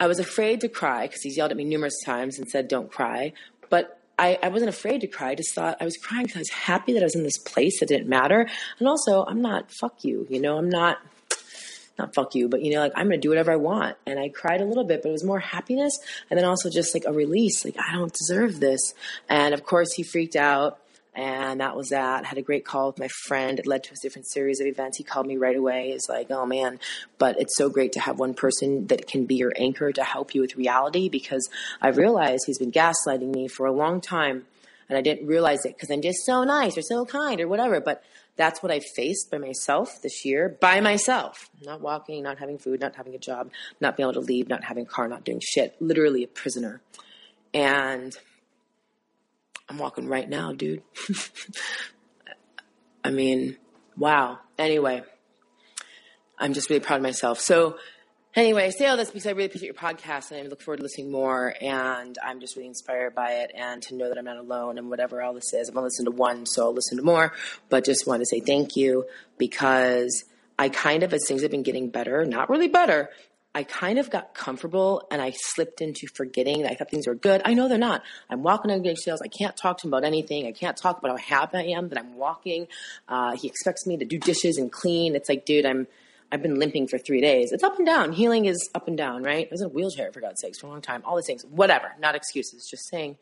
[0.00, 2.90] I was afraid to cry because he's yelled at me numerous times and said, don't
[2.90, 3.34] cry.
[3.68, 5.32] But I, I wasn't afraid to cry.
[5.32, 7.36] I just thought I was crying because I was happy that I was in this
[7.36, 8.48] place that didn't matter.
[8.78, 10.26] And also, I'm not fuck you.
[10.30, 10.96] You know, I'm not,
[11.98, 13.96] not fuck you, but you know, like I'm going to do whatever I want.
[14.06, 15.98] And I cried a little bit, but it was more happiness.
[16.30, 17.64] And then also just like a release.
[17.64, 18.94] Like, I don't deserve this.
[19.28, 20.78] And of course, he freaked out
[21.18, 22.24] and that was that.
[22.24, 23.58] Had a great call with my friend.
[23.58, 24.98] It led to a different series of events.
[24.98, 25.90] He called me right away.
[25.90, 26.78] He's like, "Oh man!"
[27.18, 30.32] But it's so great to have one person that can be your anchor to help
[30.32, 31.08] you with reality.
[31.08, 31.50] Because
[31.82, 34.46] I realized he's been gaslighting me for a long time,
[34.88, 37.80] and I didn't realize it because I'm just so nice or so kind or whatever.
[37.80, 38.04] But
[38.38, 41.50] that's what I faced by myself this year, by myself.
[41.60, 44.64] Not walking, not having food, not having a job, not being able to leave, not
[44.64, 45.76] having a car, not doing shit.
[45.80, 46.80] Literally a prisoner.
[47.52, 48.16] And
[49.68, 50.82] I'm walking right now, dude.
[53.04, 53.56] I mean,
[53.96, 54.38] wow.
[54.56, 55.02] Anyway,
[56.38, 57.40] I'm just really proud of myself.
[57.40, 57.76] So,
[58.34, 60.78] anyway, I say all this because I really appreciate your podcast and I look forward
[60.78, 61.54] to listening more.
[61.60, 64.90] And I'm just really inspired by it and to know that I'm not alone and
[64.90, 65.68] whatever all this is.
[65.68, 67.32] I'm to listen to one, so I'll listen to more.
[67.68, 69.04] But just want to say thank you
[69.38, 70.24] because
[70.58, 73.10] I kind of, as things have been getting better, not really better,
[73.54, 77.14] I kind of got comfortable and I slipped into forgetting that I thought things were
[77.14, 77.42] good.
[77.44, 78.02] I know they're not.
[78.28, 79.20] I'm walking on eggshells.
[79.22, 80.46] I can't talk to him about anything.
[80.46, 82.68] I can't talk about how happy I am that I'm walking.
[83.08, 85.16] Uh, he expects me to do dishes and clean.
[85.16, 85.86] It's like, dude, I'm,
[86.30, 87.52] I've been limping for three days.
[87.52, 88.12] It's up and down.
[88.12, 89.46] Healing is up and down, right?
[89.46, 91.02] I was in a wheelchair for God's sakes for a long time.
[91.04, 92.68] All these things, whatever, not excuses.
[92.68, 93.16] Just saying.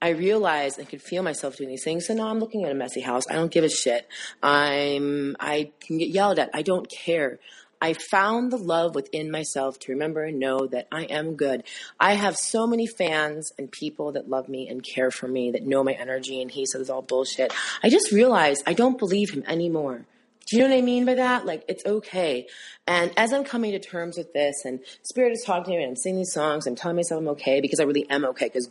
[0.00, 2.06] I realized I could feel myself doing these things.
[2.06, 3.24] So now I'm looking at a messy house.
[3.30, 4.06] I don't give a shit.
[4.42, 6.50] I'm, I can get yelled at.
[6.52, 7.38] I don't care.
[7.80, 11.64] I found the love within myself to remember and know that I am good.
[12.00, 15.66] I have so many fans and people that love me and care for me that
[15.66, 17.52] know my energy and he says it's all bullshit.
[17.82, 20.06] I just realized I don't believe him anymore.
[20.46, 21.44] Do you know what I mean by that?
[21.44, 22.46] Like, it's okay.
[22.86, 25.90] And as I'm coming to terms with this and Spirit is talking to me and
[25.90, 28.46] I'm singing these songs, I'm telling myself I'm okay because I really am okay.
[28.46, 28.70] Because,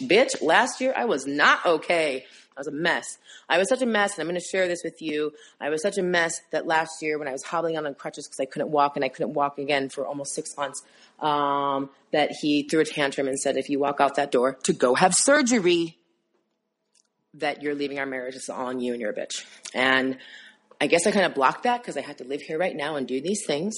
[0.00, 2.24] bitch, last year I was not okay.
[2.56, 3.18] I was a mess.
[3.48, 5.32] I was such a mess, and I'm going to share this with you.
[5.60, 8.40] I was such a mess that last year, when I was hobbling on crutches because
[8.40, 10.82] I couldn't walk, and I couldn't walk again for almost six months,
[11.20, 14.72] um, that he threw a tantrum and said, "If you walk out that door to
[14.72, 15.98] go have surgery,
[17.34, 18.34] that you're leaving our marriage.
[18.34, 20.18] It's all on you, and you're a bitch." And
[20.80, 22.96] I guess I kind of blocked that because I had to live here right now
[22.96, 23.76] and do these things.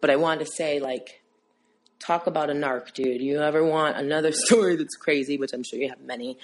[0.00, 1.22] But I wanted to say, like,
[1.98, 3.20] talk about a narc, dude.
[3.20, 6.38] You ever want another story that's crazy, which I'm sure you have many,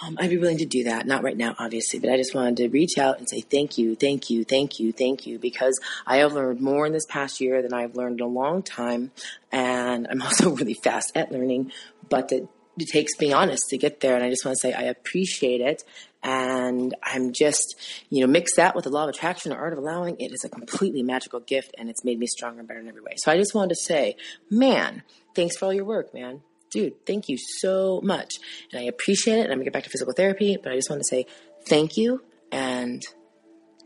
[0.00, 1.06] um, I'd be willing to do that.
[1.06, 3.94] Not right now, obviously, but I just wanted to reach out and say thank you,
[3.94, 7.62] thank you, thank you, thank you, because I have learned more in this past year
[7.62, 9.12] than I've learned in a long time.
[9.50, 11.72] And I'm also really fast at learning,
[12.08, 12.48] but it,
[12.78, 14.14] it takes being honest to get there.
[14.14, 15.84] And I just want to say I appreciate it.
[16.22, 17.74] And I'm just,
[18.10, 20.16] you know, mix that with the law of attraction or art of allowing.
[20.20, 23.02] It is a completely magical gift and it's made me stronger and better in every
[23.02, 23.14] way.
[23.16, 24.16] So I just wanted to say,
[24.48, 25.02] man,
[25.34, 28.36] thanks for all your work, man dude, thank you so much.
[28.72, 29.42] And I appreciate it.
[29.42, 31.26] And I'm gonna get back to physical therapy, but I just want to say
[31.66, 33.02] thank you and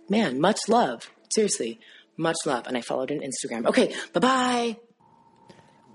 [0.08, 1.10] man, much love.
[1.34, 1.80] Seriously,
[2.16, 2.66] much love.
[2.66, 3.66] And I followed on Instagram.
[3.66, 4.76] Okay, bye bye.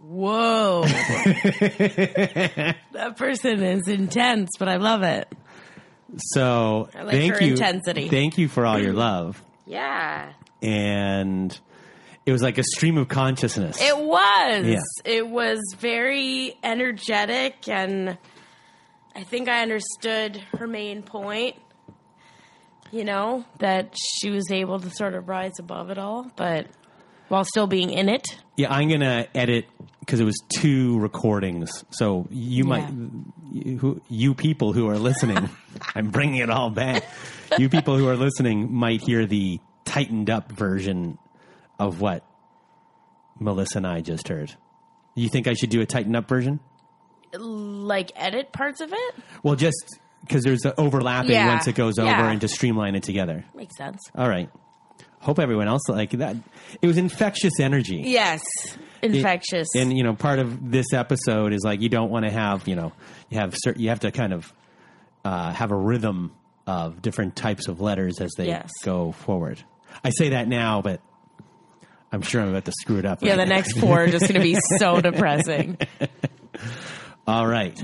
[0.04, 0.82] Whoa.
[2.94, 5.32] that person is intense, but I love it.
[6.18, 8.10] So like thank you, intensity.
[8.10, 10.34] thank you for all your love, Yeah.
[10.62, 11.58] and
[12.26, 13.82] it was like a stream of consciousness.
[13.82, 14.66] It was.
[14.66, 14.80] Yeah.
[15.06, 18.18] It was very energetic, and
[19.16, 21.56] I think I understood her main point.
[22.92, 26.68] You know, that she was able to sort of rise above it all, but
[27.30, 28.28] while still being in it.
[28.58, 29.66] yeah, I'm gonna edit
[30.02, 31.86] because it was two recordings.
[31.92, 32.90] So you might,
[33.52, 35.50] you, who- you people who are listening,
[35.96, 37.04] I'm bringing it all back.
[37.58, 41.18] You people who are listening might hear the tightened up version
[41.80, 42.24] of what
[43.40, 44.54] Melissa and I just heard.
[45.16, 46.60] You think I should do a tightened up version?
[47.34, 49.16] Like edit parts of it?
[49.44, 49.84] Well, just
[50.22, 51.48] because there's the overlapping Yeah.
[51.48, 52.30] once it goes over Yeah.
[52.30, 53.44] and to streamline it together.
[53.56, 54.00] Makes sense.
[54.16, 54.50] All right.
[55.22, 56.36] Hope everyone else like that.
[56.82, 58.02] It was infectious energy.
[58.04, 58.42] Yes.
[59.02, 59.68] Infectious.
[59.76, 62.76] And you know, part of this episode is like you don't want to have you
[62.76, 62.92] know
[63.30, 64.52] you have cer you have to kind of
[65.24, 66.32] uh, have a rhythm
[66.68, 68.70] of different types of letters as they Yes.
[68.84, 69.64] go forward.
[70.04, 71.02] I say that now, but
[72.12, 73.22] I'm sure I'm about to screw it up.
[73.22, 73.56] yeah, right the now.
[73.56, 75.78] next four are just going to be so depressing.
[77.28, 77.80] All right.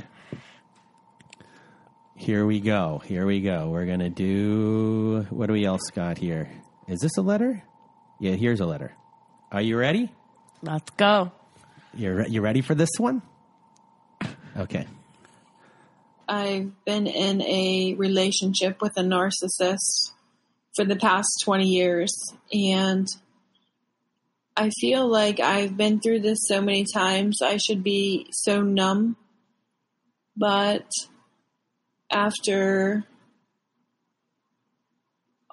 [2.16, 3.00] Here we go.
[3.06, 3.70] Here we go.
[3.70, 5.26] We're gonna do.
[5.30, 6.50] What do we else got here?
[6.88, 7.64] Is this a letter?
[8.20, 8.94] Yeah, here's a letter.
[9.52, 10.10] Are you ready?
[10.62, 11.32] Let's go.
[11.94, 13.22] You're re- you ready for this one?
[14.58, 14.88] Okay.
[16.28, 20.12] I've been in a relationship with a narcissist
[20.76, 22.12] for the past 20 years
[22.52, 23.08] and
[24.56, 27.42] I feel like I've been through this so many times.
[27.44, 29.16] I should be so numb.
[30.36, 30.90] But
[32.12, 33.06] after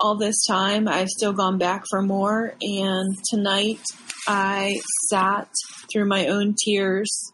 [0.04, 2.54] all this time, I've still gone back for more.
[2.60, 3.80] And tonight,
[4.28, 5.48] I sat
[5.90, 7.32] through my own tears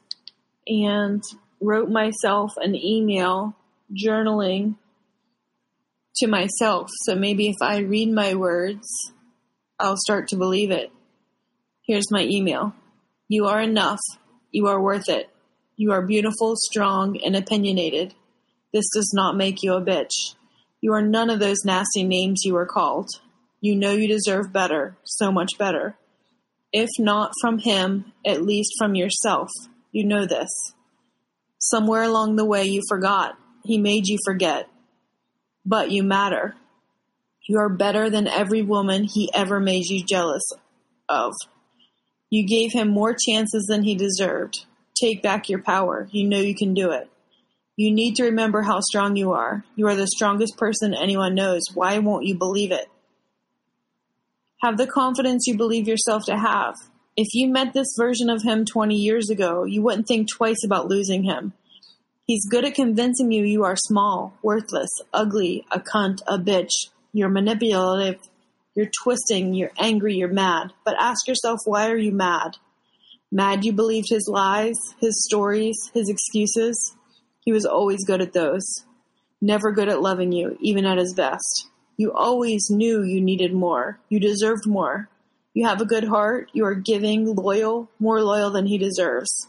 [0.69, 1.21] and
[1.61, 3.57] wrote myself an email
[3.93, 4.77] journaling
[6.19, 6.91] to myself.
[7.03, 8.87] So maybe if I read my words,
[9.81, 10.93] I'll start to believe it.
[11.85, 12.73] Here's my email
[13.27, 13.99] You are enough.
[14.53, 15.29] You are worth it.
[15.75, 18.15] You are beautiful, strong, and opinionated.
[18.73, 20.37] This does not make you a bitch.
[20.81, 23.11] You are none of those nasty names you were called.
[23.61, 25.97] You know you deserve better, so much better.
[26.73, 29.51] If not from him, at least from yourself.
[29.93, 30.49] You know this.
[31.59, 33.37] Somewhere along the way, you forgot.
[33.65, 34.69] He made you forget.
[35.67, 36.55] But you matter.
[37.47, 40.45] You are better than every woman he ever made you jealous
[41.09, 41.35] of.
[42.31, 44.65] You gave him more chances than he deserved.
[44.99, 46.09] Take back your power.
[46.13, 47.10] You know you can do it.
[47.81, 49.65] You need to remember how strong you are.
[49.75, 51.63] You are the strongest person anyone knows.
[51.73, 52.91] Why won't you believe it?
[54.61, 56.75] Have the confidence you believe yourself to have.
[57.17, 60.89] If you met this version of him 20 years ago, you wouldn't think twice about
[60.89, 61.55] losing him.
[62.27, 66.91] He's good at convincing you you are small, worthless, ugly, a cunt, a bitch.
[67.15, 68.21] You're manipulative,
[68.75, 70.75] you're twisting, you're angry, you're mad.
[70.85, 72.59] But ask yourself, why are you mad?
[73.33, 76.95] Mad you believed his lies, his stories, his excuses?
[77.41, 78.85] He was always good at those.
[79.41, 81.69] Never good at loving you, even at his best.
[81.97, 83.99] You always knew you needed more.
[84.09, 85.09] You deserved more.
[85.55, 86.51] You have a good heart.
[86.53, 89.49] You are giving, loyal, more loyal than he deserves.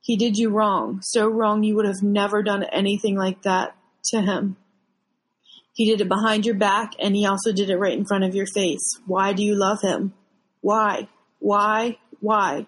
[0.00, 3.76] He did you wrong, so wrong you would have never done anything like that
[4.10, 4.56] to him.
[5.72, 8.34] He did it behind your back, and he also did it right in front of
[8.34, 9.00] your face.
[9.06, 10.14] Why do you love him?
[10.60, 11.08] Why?
[11.40, 11.98] Why?
[12.20, 12.66] Why?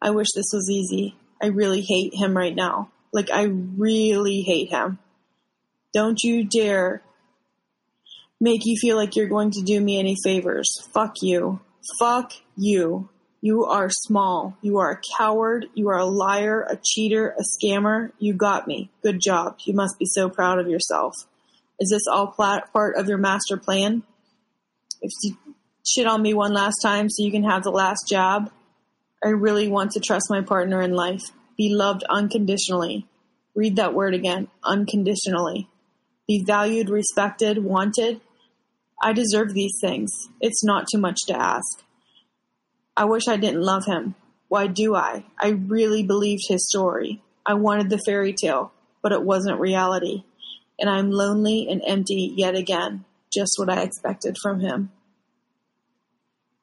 [0.00, 1.16] I wish this was easy.
[1.42, 2.90] I really hate him right now.
[3.14, 4.98] Like, I really hate him.
[5.94, 7.00] Don't you dare
[8.40, 10.68] make you feel like you're going to do me any favors.
[10.92, 11.60] Fuck you.
[11.98, 13.08] Fuck you.
[13.40, 14.56] You are small.
[14.62, 15.66] You are a coward.
[15.74, 18.10] You are a liar, a cheater, a scammer.
[18.18, 18.90] You got me.
[19.02, 19.58] Good job.
[19.64, 21.14] You must be so proud of yourself.
[21.78, 24.02] Is this all part of your master plan?
[25.00, 25.36] If you
[25.86, 28.50] shit on me one last time so you can have the last job,
[29.22, 31.30] I really want to trust my partner in life.
[31.56, 33.06] Be loved unconditionally.
[33.54, 35.68] Read that word again unconditionally.
[36.26, 38.20] Be valued, respected, wanted.
[39.02, 40.10] I deserve these things.
[40.40, 41.82] It's not too much to ask.
[42.96, 44.14] I wish I didn't love him.
[44.48, 45.24] Why do I?
[45.38, 47.22] I really believed his story.
[47.44, 48.72] I wanted the fairy tale,
[49.02, 50.24] but it wasn't reality.
[50.78, 54.90] And I'm lonely and empty yet again, just what I expected from him.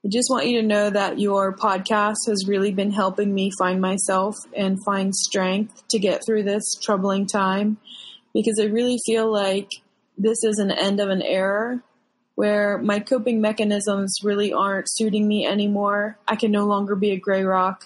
[0.04, 3.80] I just want you to know that your podcast has really been helping me find
[3.80, 7.78] myself and find strength to get through this troubling time
[8.34, 9.70] because I really feel like
[10.18, 11.84] this is an end of an era
[12.34, 16.18] where my coping mechanisms really aren't suiting me anymore.
[16.28, 17.86] I can no longer be a gray rock.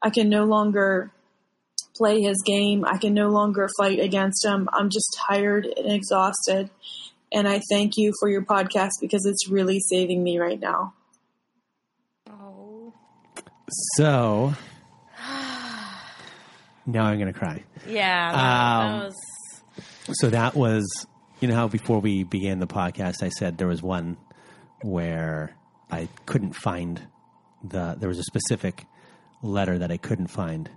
[0.00, 1.10] I can no longer
[1.96, 2.84] play his game.
[2.84, 4.68] I can no longer fight against him.
[4.72, 6.70] I'm just tired and exhausted.
[7.32, 10.94] And I thank you for your podcast because it's really saving me right now.
[13.96, 14.54] So
[16.86, 17.64] now I'm going to cry.
[17.86, 18.32] Yeah.
[18.32, 19.16] That, Um, that was.
[20.20, 21.06] So that was,
[21.40, 24.16] you know, how before we began the podcast, I said there was one
[24.82, 25.54] where
[25.90, 27.00] I couldn't find
[27.62, 27.96] the.
[27.98, 28.84] There was a specific
[29.42, 30.68] letter that I couldn't find.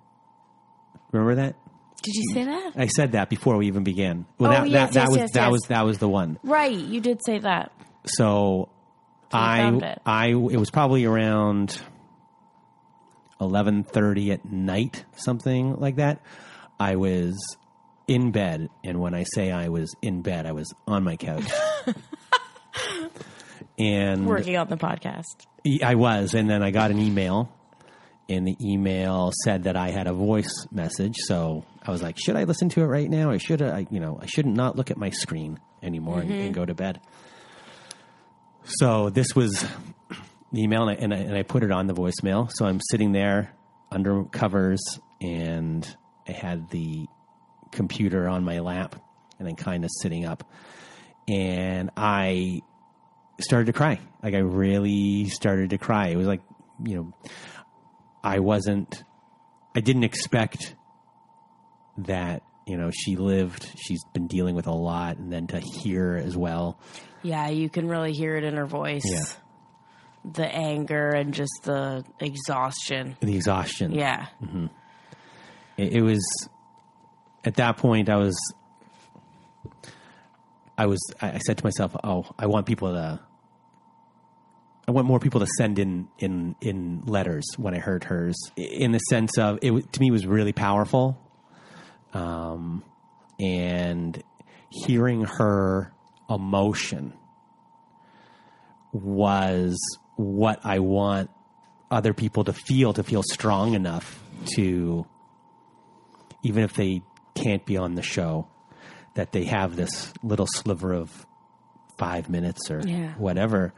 [1.11, 1.55] Remember that?
[2.03, 2.73] Did you say that?
[2.75, 4.25] I said that before we even began.
[4.39, 6.37] Oh, that, yes, that, that yes, was yes, that was that was the one.
[6.43, 6.75] Right.
[6.75, 7.71] You did say that.
[8.05, 8.69] So,
[9.31, 10.01] found I it.
[10.05, 11.81] I it was probably around
[13.43, 16.21] eleven thirty at night, something like that.
[16.79, 17.37] I was
[18.07, 21.49] in bed, and when I say I was in bed, I was on my couch,
[23.79, 25.45] and Working on the podcast.
[25.83, 27.49] I was, and then I got an email,
[28.27, 31.15] and the email said that I had a voice message.
[31.25, 33.31] So I was like, should I listen to it right now?
[33.31, 36.41] I should, I you know, I shouldn't not look at my screen anymore and, and
[36.41, 36.51] mm-hmm.
[36.51, 36.99] go to bed.
[38.65, 39.65] So this was
[40.53, 42.49] the email, and I, and, I, and I put it on the voicemail.
[42.53, 43.53] So I'm sitting there
[43.91, 44.81] under covers,
[45.19, 45.85] and
[46.27, 47.07] I had the
[47.71, 48.95] computer on my lap,
[49.39, 50.49] and then kind of sitting up,
[51.27, 52.61] and I
[53.39, 53.99] started to cry.
[54.21, 56.07] Like I really started to cry.
[56.07, 56.41] It was like,
[56.83, 57.13] you know,
[58.23, 59.03] I wasn't,
[59.75, 60.75] I didn't expect
[61.97, 66.15] that, you know, she lived, she's been dealing with a lot and then to hear
[66.15, 66.79] as well.
[67.21, 69.03] Yeah, you can really hear it in her voice.
[69.05, 69.23] Yeah.
[70.26, 73.17] The anger and just the exhaustion.
[73.19, 73.91] The exhaustion.
[73.91, 74.28] Yeah.
[75.78, 76.49] It, it was,
[77.43, 78.38] at that point, I was,
[80.78, 83.19] I was, I I said to myself, oh, I want people to,
[84.88, 88.36] I want more people to send in in in letters when I heard hers.
[88.55, 91.17] In the sense of it, to me, was really powerful,
[92.13, 92.84] um,
[93.39, 94.24] and
[94.69, 95.93] hearing her
[96.30, 97.13] emotion
[98.91, 99.78] was
[100.16, 101.30] what I want
[101.91, 104.22] other people to feel to feel strong enough
[104.55, 105.05] to,
[106.43, 107.01] even if they
[107.36, 108.47] can't be on the show,
[109.16, 111.26] that they have this little sliver of
[111.97, 113.14] five minutes or Yeah.
[113.16, 113.74] whatever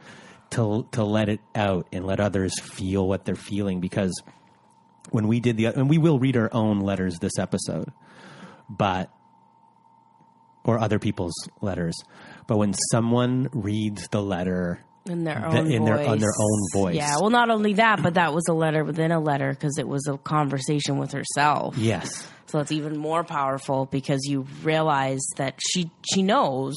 [0.50, 4.12] to to let it out and let others feel what they're feeling because
[5.10, 7.92] when we did the and we will read our own letters this episode
[8.70, 9.10] but
[10.64, 11.94] or other people's letters
[12.46, 16.60] but when someone reads the letter In their The- own in their- on their own
[16.72, 16.96] voice.
[16.96, 17.16] Yeah.
[17.20, 20.06] Well, not only that, but that was a letter within a letter because it was
[20.08, 21.76] a conversation with herself.
[21.78, 26.76] yes So it's even more powerful because you realize that she she knows,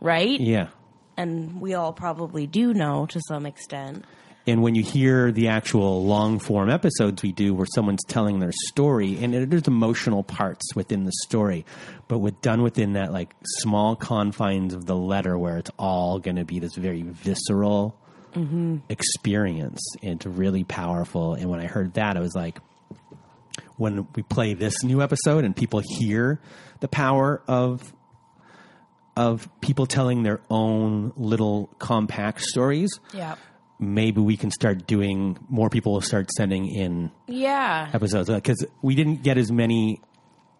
[0.00, 0.40] right?
[0.40, 0.68] yeah
[1.16, 4.04] And we all probably do know to some extent.
[4.46, 8.52] And when you hear the actual long form episodes we do where someone's telling their
[8.66, 11.64] story, and it- there's emotional parts within the story,
[12.08, 16.36] but with done within that like small confines of the letter where it's all going
[16.36, 17.94] to be this very visceral
[18.34, 18.78] mm-hmm.
[18.88, 21.34] experience and it's really powerful.
[21.34, 22.58] And when I heard that, I was like,
[23.76, 26.40] when we play this new episode and people hear
[26.80, 27.92] the power of
[29.16, 33.34] of people telling their own little compact stories, Yeah.
[33.82, 37.90] Maybe we can start doing more people will start sending in Yeah.
[37.92, 40.00] episodes because we didn't get as many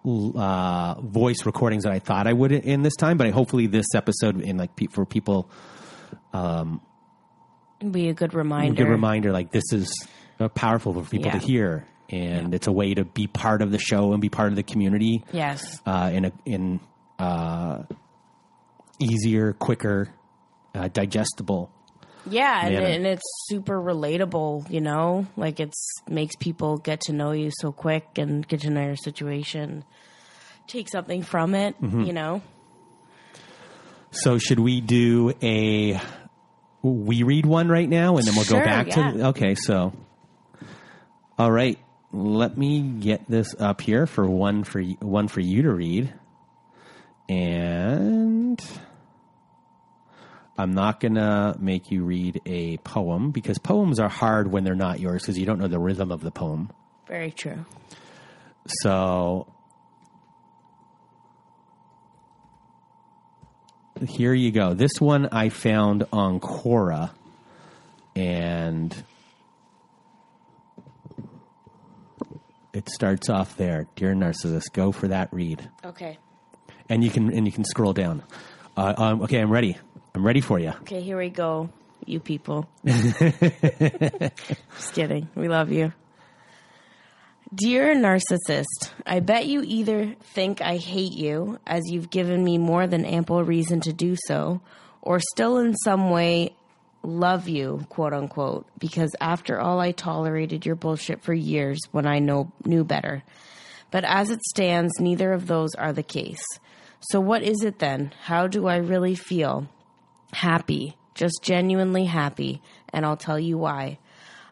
[0.04, 4.40] uh, voice recordings that I thought I would in this time, but hopefully this episode
[4.40, 5.48] in like pe- for people
[6.32, 6.80] um,
[7.88, 8.84] Be a good reminder.
[8.84, 9.94] good reminder like this is
[10.40, 11.38] uh, powerful for people Yeah.
[11.38, 14.48] to hear and it's a way to be part of the show and be part
[14.50, 15.80] of the community Yes.
[15.86, 16.80] uh, in a in
[17.20, 17.84] uh,
[18.98, 20.08] easier, quicker,
[20.74, 21.70] uh, digestible.
[22.28, 25.26] Yeah, and, and it's super relatable, you know?
[25.36, 28.96] Like it's makes people get to know you so quick and get to know your
[28.96, 29.84] situation.
[30.68, 32.02] Take something from it, Mm-hmm.
[32.02, 32.42] you know?
[34.12, 36.00] So should we do a
[36.82, 39.10] we read one right now and then we'll Sure, go back yeah.
[39.12, 39.92] to okay so
[41.38, 41.78] all right
[42.12, 46.12] let me get this up here for one for one for you to read
[47.28, 48.62] and
[50.62, 55.00] I'm not gonna make you read a poem because poems are hard when they're not
[55.00, 56.70] yours because you don't know the rhythm of the poem
[57.08, 57.64] Very true.
[58.82, 59.46] so
[64.08, 64.74] here you go.
[64.74, 67.10] This one I found on Quora.
[68.16, 69.04] and
[72.72, 73.86] it starts off there.
[73.96, 76.18] Dear narcissist, go for that read, Okay.
[76.88, 78.22] and you can and you can scroll down.
[78.76, 79.76] Uh, um, okay, I'm ready.
[80.14, 80.70] I'm ready for you.
[80.82, 81.70] Okay, here we go,
[82.04, 82.68] you people.
[82.86, 84.32] Just
[84.92, 85.28] kidding.
[85.34, 85.92] We love you.
[87.54, 92.86] Dear narcissist, I bet you either think I hate you, as you've given me more
[92.86, 94.62] than ample reason to do so,
[95.02, 96.54] or still in some way
[97.02, 102.20] love you, quote unquote, because after all, I tolerated your bullshit for years when I
[102.20, 103.22] know, knew better.
[103.90, 106.44] But as it stands, neither of those are the case.
[107.00, 108.12] So, what is it then?
[108.22, 109.68] How do I really feel?
[110.32, 112.62] Happy, just genuinely happy,
[112.92, 113.98] and I'll tell you why.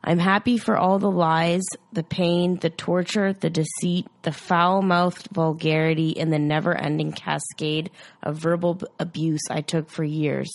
[0.03, 1.63] I'm happy for all the lies,
[1.93, 7.91] the pain, the torture, the deceit, the foul mouthed vulgarity, and the never ending cascade
[8.23, 10.51] of verbal abuse I took for years.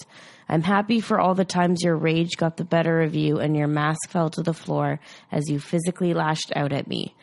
[0.50, 3.68] I'm happy for all the times your rage got the better of you and your
[3.68, 5.00] mask fell to the floor
[5.32, 7.16] as you physically lashed out at me.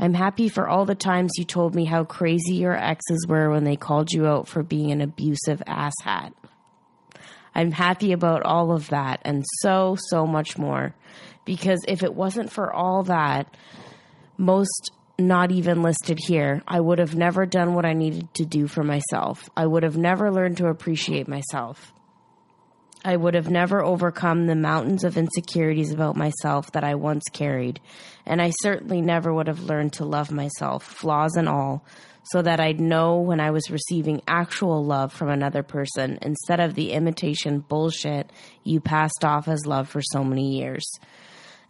[0.00, 3.64] I'm happy for all the times you told me how crazy your exes were when
[3.64, 6.32] they called you out for being an abusive asshat.
[7.58, 10.94] I'm happy about all of that and so, so much more.
[11.44, 13.52] Because if it wasn't for all that,
[14.36, 18.68] most not even listed here, I would have never done what I needed to do
[18.68, 19.50] for myself.
[19.56, 21.92] I would have never learned to appreciate myself.
[23.04, 27.80] I would have never overcome the mountains of insecurities about myself that I once carried.
[28.24, 31.84] And I certainly never would have learned to love myself, flaws and all,
[32.30, 36.74] so that I'd know when I was receiving actual love from another person instead of
[36.74, 38.30] the imitation bullshit
[38.64, 40.84] you passed off as love for so many years.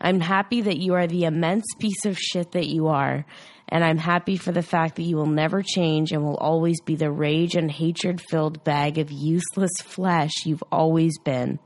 [0.01, 3.25] I'm happy that you are the immense piece of shit that you are.
[3.69, 6.97] And I'm happy for the fact that you will never change and will always be
[6.97, 11.59] the rage and hatred filled bag of useless flesh you've always been.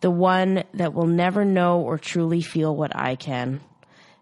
[0.00, 3.60] The one that will never know or truly feel what I can.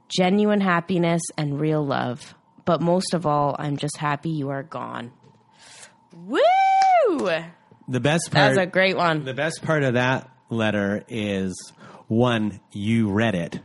[0.09, 2.34] Genuine happiness and real love.
[2.66, 5.12] But most of all, I'm just happy you are gone.
[6.12, 6.40] Woo!
[7.88, 8.50] The best part.
[8.50, 9.24] was a great one.
[9.24, 11.54] The best part of that letter is
[12.08, 13.60] one, you read it,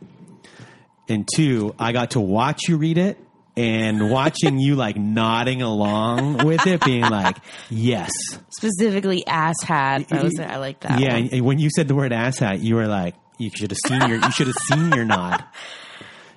[1.10, 3.18] and two, I got to watch you read it
[3.58, 7.38] and watching you like nodding along with it, being like,
[7.70, 8.12] yes.
[8.50, 10.08] Specifically, ass hat.
[10.10, 11.00] That was, I like that.
[11.00, 11.30] yeah, one.
[11.32, 14.20] and when you said the word asshat, you were like, you should have seen your,
[14.20, 15.44] you should have seen your nod.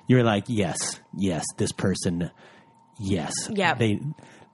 [0.07, 2.29] You were like, yes, yes, this person,
[2.97, 3.33] yes.
[3.49, 3.73] Yeah.
[3.75, 3.99] They,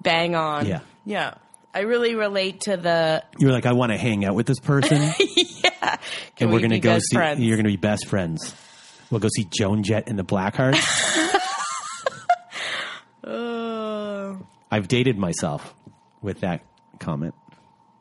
[0.02, 0.66] Bang on.
[0.68, 0.80] Yeah.
[1.06, 1.36] Yeah.
[1.74, 4.98] I really relate to the You're like, I want to hang out with this person.
[5.22, 6.00] Can
[6.40, 7.16] and we we're gonna go see.
[7.16, 7.40] friends?
[7.40, 8.54] You're gonna be best friends.
[9.10, 10.84] We'll go see Joan Jett and the Blackhearts.
[13.24, 14.36] Uh,
[14.72, 15.74] I've dated myself
[16.22, 16.62] with that
[17.00, 17.36] comment.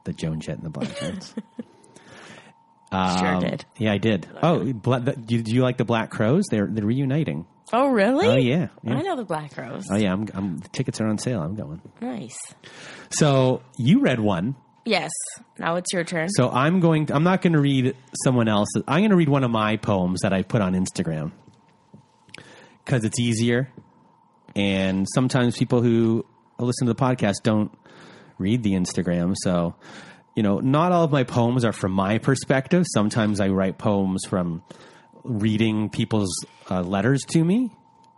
[0.05, 1.34] The Joan Jett and the Blackhearts.
[2.93, 3.64] sure Um, did.
[3.76, 4.28] Yeah, I did.
[4.43, 6.45] Oh, bla- the, do, do you like the Black Crowes?
[6.51, 7.47] They're they're reuniting.
[7.72, 8.26] Oh, really?
[8.26, 8.94] Oh yeah, yeah.
[8.96, 9.86] I know the Black Rose.
[9.90, 11.40] Oh yeah, I'm, I'm, the tickets are on sale.
[11.42, 11.80] I'm going.
[12.00, 12.38] Nice.
[13.10, 14.56] So you read one.
[14.84, 15.10] Yes.
[15.58, 16.28] Now it's your turn.
[16.30, 17.06] So I'm going.
[17.06, 17.94] To, I'm not going to read
[18.24, 18.82] someone else's.
[18.88, 21.32] I'm going to read one of my poems that I put on Instagram
[22.84, 23.70] because it's easier.
[24.56, 26.26] And sometimes people who
[26.58, 27.70] listen to the podcast don't
[28.38, 29.34] read the Instagram.
[29.36, 29.76] So,
[30.34, 32.84] you know, not all of my poems are from my perspective.
[32.92, 34.62] Sometimes I write poems from
[35.24, 36.30] reading people's
[36.70, 37.70] uh, letters to me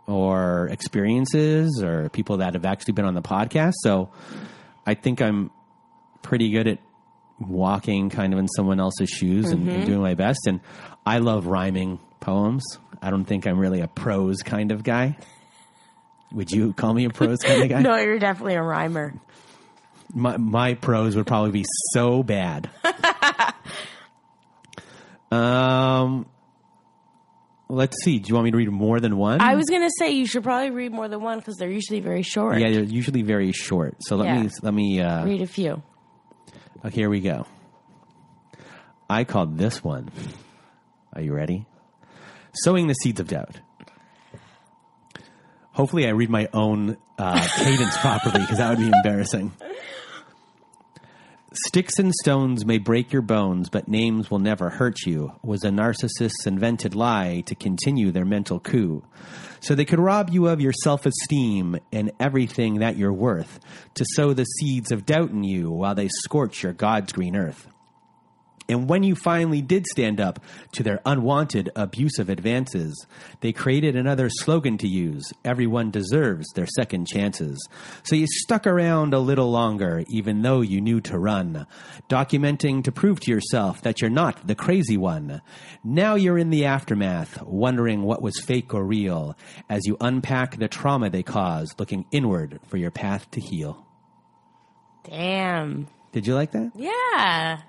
[0.07, 3.73] or experiences or people that have actually been on the podcast.
[3.81, 4.09] So
[4.85, 5.51] I think I'm
[6.21, 6.79] pretty good at
[7.39, 10.47] walking kind of in someone else's shoes and, and doing my best.
[10.47, 10.61] And
[11.05, 12.63] I love rhyming poems.
[13.01, 15.17] I don't think I'm really a prose kind of guy.
[16.31, 17.81] Would you call me a prose kind of guy?
[17.81, 19.13] no, you're definitely a rhymer.
[20.13, 22.69] My, my prose would probably be so bad.
[25.31, 26.25] um,
[27.73, 28.19] let's see.
[28.19, 29.41] Do you want me to read more than one?
[29.41, 32.21] I was gonna say you should probably read more than one because they're usually very
[32.23, 32.59] short.
[32.59, 33.95] Yeah, they're usually very short.
[34.01, 34.43] So let Yeah.
[34.43, 35.01] me let me.
[35.01, 35.81] Uh, Read a few.
[36.83, 37.45] Oh, here we go.
[39.09, 40.09] I called this one.
[41.13, 41.65] Are you ready?
[42.63, 43.59] Sowing the seeds of doubt.
[45.71, 49.51] Hopefully, I read my own uh, cadence properly because that would be embarrassing.
[51.55, 55.69] Sticks and stones may break your bones, but names will never hurt you, was a
[55.69, 59.03] narcissist's invented lie to continue their mental coup.
[59.59, 63.59] So they could rob you of your self esteem and everything that you're worth,
[63.93, 67.67] to sow the seeds of doubt in you while they scorch your God's green earth.
[68.69, 70.39] And when you finally did stand up
[70.73, 73.05] to their unwanted abusive advances,
[73.41, 77.59] they created another slogan to use everyone deserves their second chances.
[78.03, 81.67] So you stuck around a little longer, even though you knew to run,
[82.09, 85.41] documenting to prove to yourself that you're not the crazy one.
[85.83, 89.35] Now you're in the aftermath, wondering what was fake or real,
[89.69, 93.85] as you unpack the trauma they caused, looking inward for your path to heal.
[95.03, 95.87] Damn.
[96.11, 96.71] Did you like that?
[96.75, 97.61] Yeah.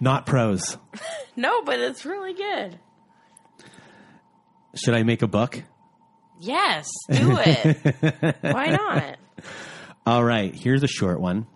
[0.00, 0.76] Not prose.
[1.36, 2.78] No, but it's really good.
[4.74, 5.62] Should I make a book?
[6.38, 8.36] Yes, do it.
[8.42, 9.16] Why not?
[10.04, 11.46] All right, here's a short one.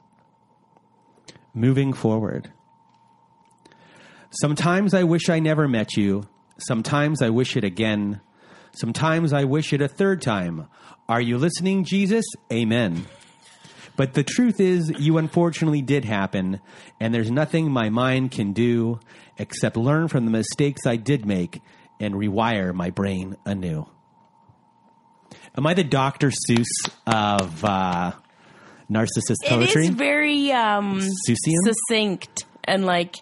[1.53, 2.51] Moving forward.
[4.31, 6.29] Sometimes I wish I never met you.
[6.57, 8.21] Sometimes I wish it again.
[8.73, 10.69] Sometimes I wish it a third time.
[11.09, 12.25] Are you listening, Jesus?
[12.51, 13.07] Amen.
[13.97, 16.61] But the truth is, you unfortunately did happen,
[16.99, 18.99] and there's nothing my mind can do
[19.39, 21.61] except learn from the mistakes I did make
[22.01, 23.87] and rewire my brain anew.
[25.57, 26.31] Am I the Dr.
[26.31, 26.67] Seuss
[27.07, 28.13] of uh,
[28.91, 29.87] narcissist poetry?
[29.87, 31.59] It is very um, Seussian?
[31.65, 33.17] succinct and like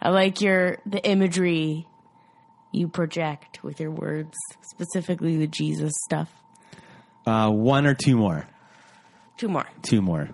[0.00, 1.86] I like your the imagery
[2.72, 6.30] you project with your words, specifically the Jesus stuff.
[7.26, 8.46] Uh, one or two more.
[9.36, 9.66] Two more.
[9.82, 10.28] Two more.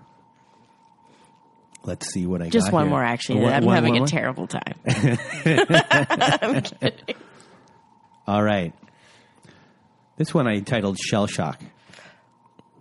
[1.83, 2.89] Let's see what I Just got one here.
[2.91, 3.39] more, actually.
[3.41, 4.03] One- I'm one having more?
[4.03, 4.75] a terrible time.
[8.27, 8.73] All right.
[10.17, 11.59] This one I titled Shell Shock,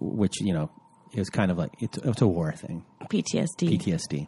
[0.01, 0.71] which, you know,
[1.15, 2.85] is kind of like it's, it's a war thing.
[3.05, 3.79] PTSD.
[3.81, 4.27] PTSD.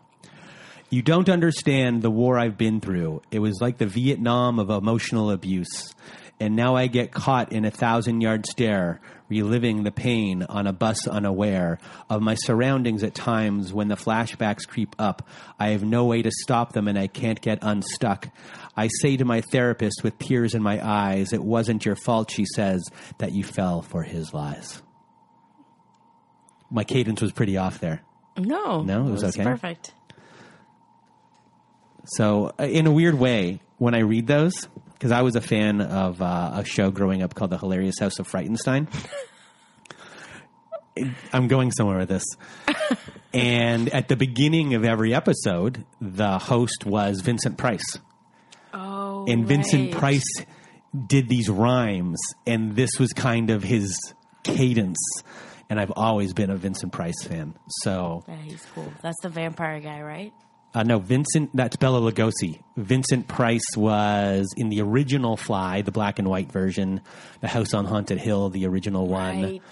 [0.89, 3.23] You don't understand the war I've been through.
[3.31, 5.95] It was like the Vietnam of emotional abuse.
[6.43, 10.73] And now I get caught in a thousand yard stare, reliving the pain on a
[10.73, 11.79] bus unaware
[12.11, 15.29] of my surroundings at times when the flashbacks creep up.
[15.61, 18.29] I have no way to stop them and I can't get unstuck.
[18.77, 22.45] I say to my therapist with tears in my eyes, It wasn't your fault, she
[22.45, 22.83] says,
[23.19, 24.83] that you fell for his lies.
[26.73, 28.03] My cadence was pretty off there.
[28.37, 28.83] No.
[28.83, 29.45] No, it was okay?
[29.45, 29.95] Perfect.
[32.05, 34.67] So, uh, in a weird way, when I read those,
[35.03, 38.21] because I was a fan of uh, a show growing up called The Hilarious House
[38.21, 38.87] of Frightenstein.
[41.33, 42.23] I'm going somewhere with this.
[43.35, 47.99] and at the beginning of every episode, the host was Vincent Price.
[48.73, 49.27] Oh.
[49.27, 49.99] And Vincent right.
[49.99, 50.47] Price
[51.09, 53.99] did these rhymes, and this was kind of his
[54.45, 55.01] cadence.
[55.69, 57.55] And I've always been a Vincent Price fan.
[57.81, 58.93] So, Yeah, he's cool.
[59.03, 60.33] That's the vampire guy, right?
[60.75, 61.51] Uh, no, Vincent.
[61.55, 62.63] That's Bela Lugosi.
[62.77, 67.03] Vincent Price was in the original Fly, the black and white version,
[67.41, 69.43] The House on Haunted Hill, the original one.
[69.43, 69.63] Right.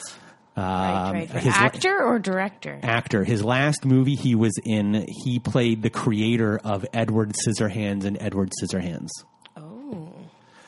[0.56, 1.42] Um, right, right, right.
[1.42, 2.78] his la- Actor or director?
[2.82, 3.24] actor.
[3.24, 8.50] His last movie he was in, he played the creator of Edward Scissorhands and Edward
[8.60, 9.08] Scissorhands.
[9.56, 10.12] Oh,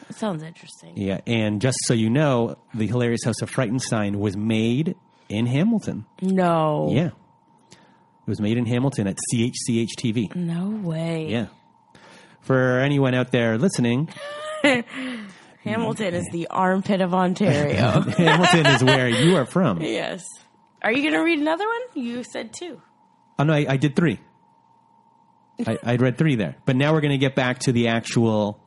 [0.08, 0.92] that sounds interesting.
[0.96, 4.94] Yeah, and just so you know, the Hilarious House of Frightenstein was made
[5.28, 6.06] in Hamilton.
[6.22, 6.88] No.
[6.90, 7.10] Yeah,
[8.24, 10.34] it was made in Hamilton at CHCH TV.
[10.34, 11.28] No way.
[11.28, 11.46] Yeah.
[12.40, 14.08] For anyone out there listening,
[15.64, 18.00] Hamilton is the armpit of Ontario.
[18.00, 19.80] Hamilton is where you are from.
[19.82, 20.22] yes.
[20.82, 21.80] Are you going to read another one?
[22.04, 22.80] You said two.
[23.38, 24.18] Oh no, I, I did three.
[25.64, 28.58] I, I read three there, but now we're going to get back to the actual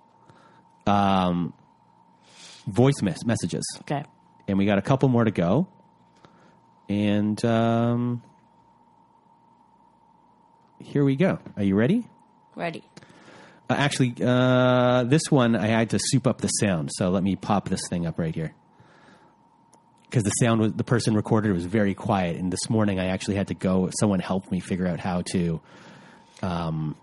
[0.88, 1.54] um,
[2.68, 4.06] voice mes- messages, Okay.
[4.48, 5.68] and we got a couple more to go.
[6.88, 8.22] And um,
[10.80, 11.40] here we go.
[11.58, 12.08] Are you ready?
[12.56, 12.84] Ready.
[13.70, 17.36] Uh, actually, uh, this one I had to soup up the sound, so let me
[17.36, 18.54] pop this thing up right here.
[20.04, 23.08] Because the sound was the person recorded it was very quiet, and this morning I
[23.08, 23.90] actually had to go.
[24.00, 25.62] Someone helped me figure out how to
[26.44, 26.96] um,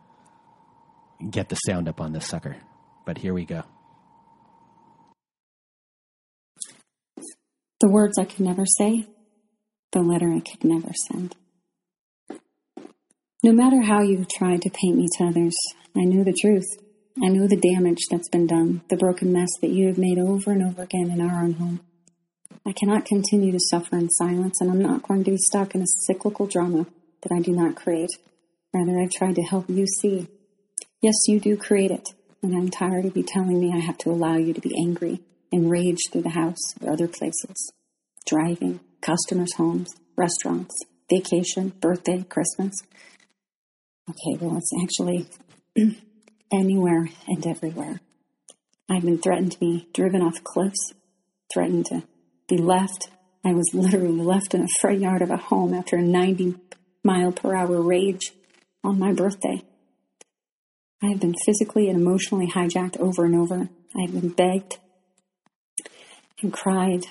[1.28, 2.56] get the sound up on this sucker.
[3.04, 3.64] But here we go.
[7.80, 9.08] The words I could never say,
[9.90, 11.34] the letter I could never send.
[13.44, 15.56] No matter how you've tried to paint me to others,
[15.96, 16.78] I knew the truth.
[17.20, 20.52] I know the damage that's been done, the broken mess that you have made over
[20.52, 21.80] and over again in our own home.
[22.64, 25.82] I cannot continue to suffer in silence, and I'm not going to be stuck in
[25.82, 26.86] a cyclical drama
[27.22, 28.10] that I do not create.
[28.72, 30.28] Rather, I've tried to help you see.
[31.00, 32.10] Yes, you do create it,
[32.44, 35.20] and I'm tired of you telling me I have to allow you to be angry
[35.50, 37.72] and rage through the house or other places.
[38.24, 40.76] Driving, customers' homes, restaurants,
[41.10, 42.72] vacation, birthday, Christmas.
[44.12, 45.26] Okay, well, it's actually
[46.52, 48.00] anywhere and everywhere.
[48.90, 50.92] I've been threatened to be driven off cliffs,
[51.52, 52.02] threatened to
[52.46, 53.08] be left.
[53.42, 56.56] I was literally left in a front yard of a home after a 90
[57.02, 58.34] mile per hour rage
[58.84, 59.62] on my birthday.
[61.02, 63.70] I have been physically and emotionally hijacked over and over.
[63.96, 64.78] I have been begged
[66.42, 67.06] and cried.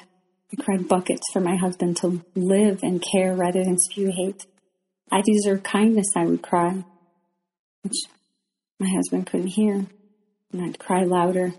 [0.54, 4.46] I cried buckets for my husband to live and care rather than spew hate.
[5.12, 6.86] I deserve kindness, I would cry,
[7.84, 7.96] which
[8.80, 9.86] my husband couldn't hear,
[10.52, 11.54] and I'd cry louder.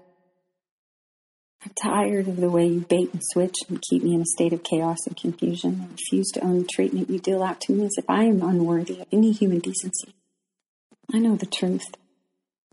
[1.64, 4.52] I'm tired of the way you bait and switch and keep me in a state
[4.52, 5.80] of chaos and confusion.
[5.82, 8.42] I refuse to own the treatment you deal out to me as if I am
[8.42, 10.14] unworthy of any human decency.
[11.14, 11.84] I know the truth.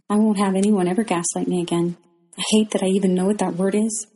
[0.10, 1.98] I won't have anyone ever gaslight me again.
[2.36, 4.08] I hate that I even know what that word is.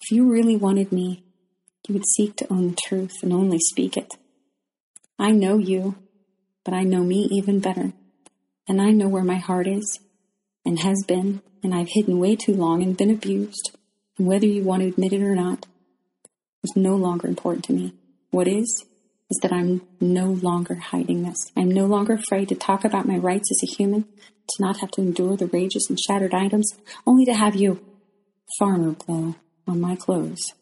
[0.00, 1.24] If you really wanted me,
[1.88, 4.14] you would seek to own the truth and only speak it.
[5.18, 5.96] I know you,
[6.64, 7.92] but I know me even better.
[8.68, 10.00] And I know where my heart is
[10.64, 13.76] and has been, and I've hidden way too long and been abused.
[14.18, 15.66] And whether you want to admit it or not
[16.62, 17.94] is no longer important to me.
[18.30, 18.84] What is,
[19.30, 21.50] is that I'm no longer hiding this.
[21.56, 24.90] I'm no longer afraid to talk about my rights as a human, to not have
[24.92, 26.72] to endure the rages and shattered items,
[27.06, 27.84] only to have you,
[28.58, 29.36] farmer, blow
[29.66, 30.52] on my clothes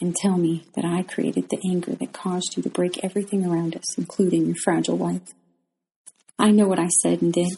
[0.00, 3.76] and tell me that I created the anger that caused you to break everything around
[3.76, 5.34] us, including your fragile wife.
[6.38, 7.56] I know what I said and did.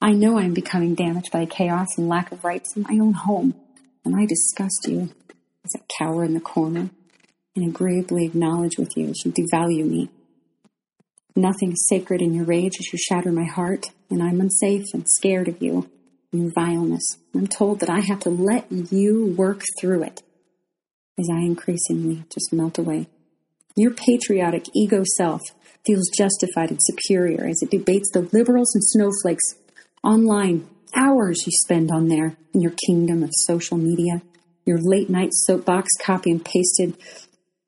[0.00, 3.14] I know I am becoming damaged by chaos and lack of rights in my own
[3.14, 3.54] home,
[4.04, 5.10] and I disgust you
[5.64, 6.90] as a cower in the corner
[7.54, 10.10] and agreeably acknowledge with you as you devalue me.
[11.34, 15.48] Nothing sacred in your rage as you shatter my heart, and I'm unsafe and scared
[15.48, 15.90] of you
[16.32, 17.16] and your vileness.
[17.34, 20.22] I'm told that I have to let you work through it
[21.18, 23.08] as I increasingly just melt away.
[23.74, 25.42] Your patriotic ego self
[25.86, 29.54] feels justified and superior as it debates the liberals and snowflakes
[30.02, 34.22] online, hours you spend on there in your kingdom of social media,
[34.64, 36.96] your late night soapbox copy and pasted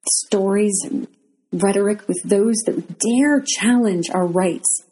[0.07, 1.07] stories and
[1.53, 4.85] rhetoric with those that dare challenge our rights,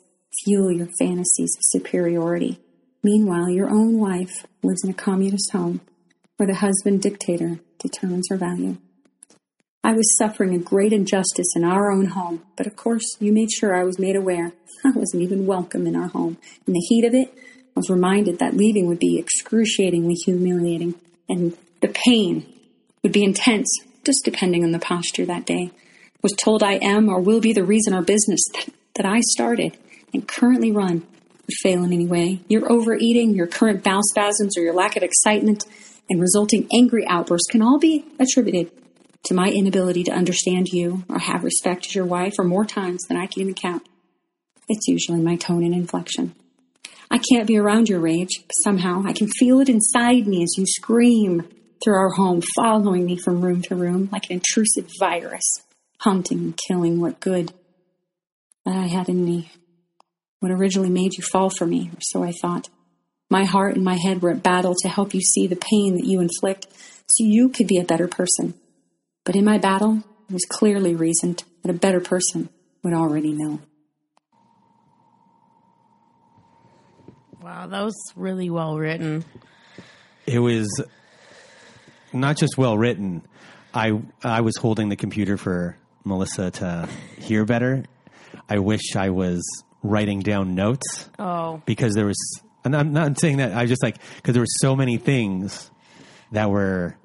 [0.44, 2.58] fuel your fantasies of superiority.
[3.02, 5.80] Meanwhile, your own wife lives in a communist home
[6.36, 8.76] where the husband dictator determines her value.
[9.86, 13.52] I was suffering a great injustice in our own home, but of course you made
[13.52, 14.50] sure I was made aware.
[14.84, 16.38] I wasn't even welcome in our home.
[16.66, 20.96] In the heat of it, I was reminded that leaving would be excruciatingly humiliating,
[21.28, 22.52] and the pain
[23.04, 23.68] would be intense,
[24.04, 25.70] just depending on the posture that day.
[26.20, 29.78] Was told I am or will be the reason our business that, that I started
[30.12, 31.06] and currently run
[31.46, 32.40] would fail in any way.
[32.48, 35.64] Your overeating, your current bowel spasms, or your lack of excitement
[36.10, 38.72] and resulting angry outbursts can all be attributed
[39.26, 43.02] to my inability to understand you or have respect as your wife or more times
[43.08, 43.86] than I can even count.
[44.68, 46.34] It's usually my tone and inflection.
[47.10, 50.54] I can't be around your rage, but somehow I can feel it inside me as
[50.56, 51.48] you scream
[51.82, 55.44] through our home, following me from room to room like an intrusive virus,
[55.98, 57.52] hunting and killing what good
[58.64, 59.50] that I had in me.
[60.40, 62.68] What originally made you fall for me, or so I thought.
[63.30, 66.06] My heart and my head were at battle to help you see the pain that
[66.06, 66.66] you inflict
[67.08, 68.54] so you could be a better person.
[69.26, 72.48] But in my battle, it was clearly reasoned that a better person
[72.84, 73.58] would already know.
[77.42, 79.24] Wow, that was really well written.
[80.26, 80.68] It was
[82.12, 83.26] not just well written.
[83.74, 87.84] I I was holding the computer for Melissa to hear better.
[88.48, 89.42] I wish I was
[89.82, 92.40] writing down notes Oh, because there was.
[92.64, 93.52] And I'm not saying that.
[93.52, 95.70] I was just like because there were so many things
[96.32, 96.96] that were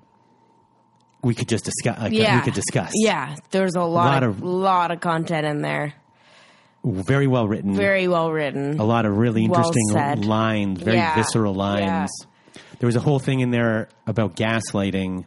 [1.23, 1.99] we could just discuss.
[1.99, 2.37] Like, yeah.
[2.37, 2.91] we could discuss.
[2.95, 5.93] Yeah, there's a lot, Lot of, of- lot of content in there.
[6.83, 7.75] very well written.
[7.75, 8.79] Very well written.
[8.79, 10.25] a lot of really interesting said.
[10.25, 11.15] lines, very Yeah.
[11.15, 11.81] visceral lines.
[11.85, 12.07] Yeah.
[12.79, 15.25] There was a whole thing in there about gaslighting.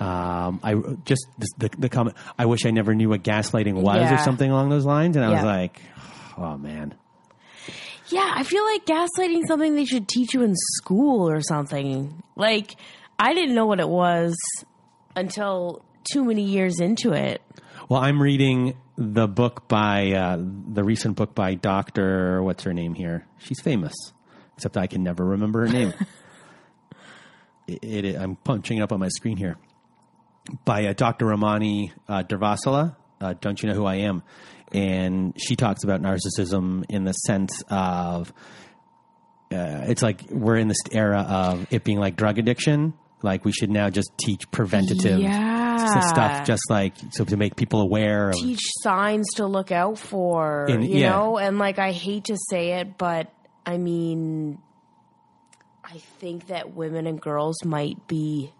[0.00, 0.74] Um, I
[1.06, 2.16] just the, the, the comment.
[2.38, 5.16] I wish I never knew what gaslighting was, or something along those lines.
[5.16, 5.80] And I was like,
[6.36, 6.94] oh man,
[8.08, 12.22] Yeah, I feel like gaslighting is something they should teach you in school or something.
[12.36, 12.76] Like,
[13.18, 14.34] I didn't know what it was
[15.16, 17.42] until too many years into it.
[17.88, 22.42] Well, I'm reading the book by uh, the recent book by Doctor.
[22.42, 23.26] What's her name here?
[23.38, 23.94] She's famous,
[24.56, 25.94] except I can never remember her name.
[27.66, 29.56] it, it, I'm punching it up on my screen here
[30.64, 31.26] by uh, Dr.
[31.26, 32.96] Ramani uh, Durvasula.
[33.20, 34.22] Uh, Don't you know who I am?
[34.72, 38.32] And she talks about narcissism in the sense of
[39.52, 42.94] uh, it's like we're in this era of it being like drug addiction.
[43.24, 46.00] Like we should now just teach preventative Yeah.
[46.00, 48.36] stuff, just like so to make people aware of.
[48.36, 51.10] Teach signs to look out for, you yeah.
[51.10, 51.38] know?
[51.38, 53.32] And, like, I hate to say it, but
[53.66, 54.58] I mean,
[55.82, 58.52] I think that women and girls might be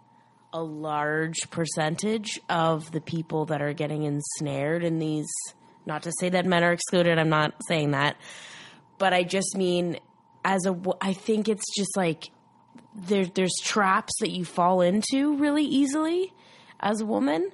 [0.51, 5.27] a large percentage of the people that are getting ensnared in these.
[5.85, 8.15] Not to say that men are excluded, I'm not saying that.
[8.97, 9.99] But I just mean,
[10.43, 10.75] as a.
[11.01, 12.29] I think it's just like
[12.95, 16.33] there, there's traps that you fall into really easily
[16.79, 17.51] as a woman.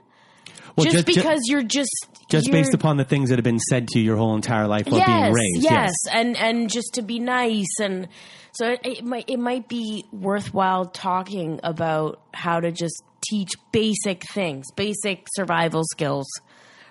[0.76, 1.90] Well, just, ju- because you're just
[2.30, 4.68] just you're- based upon the things that have been said to you your whole entire
[4.68, 5.64] life while being raised.
[5.64, 8.08] Yes, and and just to be nice, and
[8.54, 14.24] so it, it might it might be worthwhile talking about how to just teach basic
[14.32, 16.28] things, basic survival skills,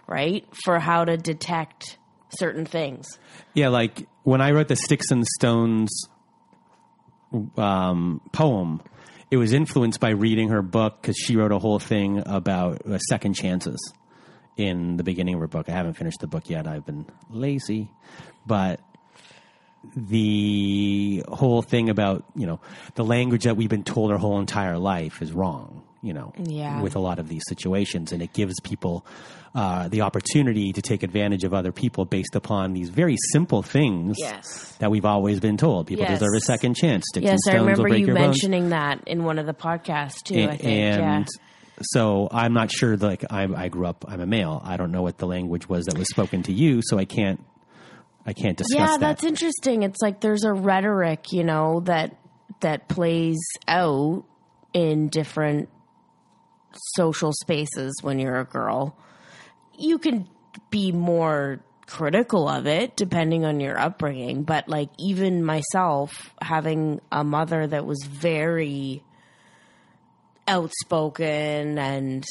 [0.06, 1.98] right, for how to detect
[2.38, 3.18] certain things.
[3.54, 5.90] Yeah, like when I wrote the Sticks and Stones
[7.56, 8.80] um, poem,
[9.30, 12.98] it was influenced by reading her book because she wrote a whole thing about uh,
[12.98, 13.78] second chances
[14.56, 15.68] in the beginning of her book.
[15.68, 16.66] I haven't finished the book yet.
[16.66, 17.88] I've been lazy,
[18.46, 18.80] but
[19.96, 22.60] the whole thing about you know
[22.94, 25.82] the language that we've been told our whole entire life is wrong.
[26.02, 26.80] You know, Yeah.
[26.80, 29.04] with a lot of these situations, and it gives people
[29.54, 34.16] uh, the opportunity to take advantage of other people based upon these very simple things
[34.18, 34.76] Yes.
[34.78, 35.88] that we've always been told.
[35.88, 36.20] People Yes.
[36.20, 37.04] deserve a second chance.
[37.08, 38.26] Sticks Yes, and I remember you your bones.
[38.28, 40.36] mentioning that in one of the podcasts too.
[40.36, 41.16] I A- think, yeah.
[41.16, 41.28] and
[41.82, 42.96] so I'm not sure.
[42.96, 44.60] Like I, I grew up, I'm a male.
[44.64, 47.44] I don't know what the language was that was spoken to you, so I can't.
[48.26, 49.00] I can't discuss yeah that.
[49.00, 52.14] that's interesting it's like there's a rhetoric you know that
[52.60, 54.24] that plays out
[54.74, 55.70] in different
[56.94, 58.94] social spaces when you're a girl
[59.80, 60.28] you can
[60.70, 67.24] be more critical of it depending on your upbringing but like even myself having a
[67.24, 69.02] mother that was very
[70.46, 72.24] outspoken and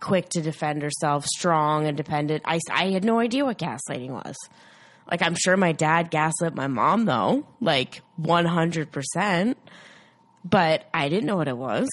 [0.00, 2.42] quick to defend herself, strong, independent.
[2.44, 4.36] I, I had no idea what gaslighting was.
[5.10, 9.54] Like, I'm sure my dad gaslit my mom, though, like 100%,
[10.44, 11.88] but I didn't know what it was,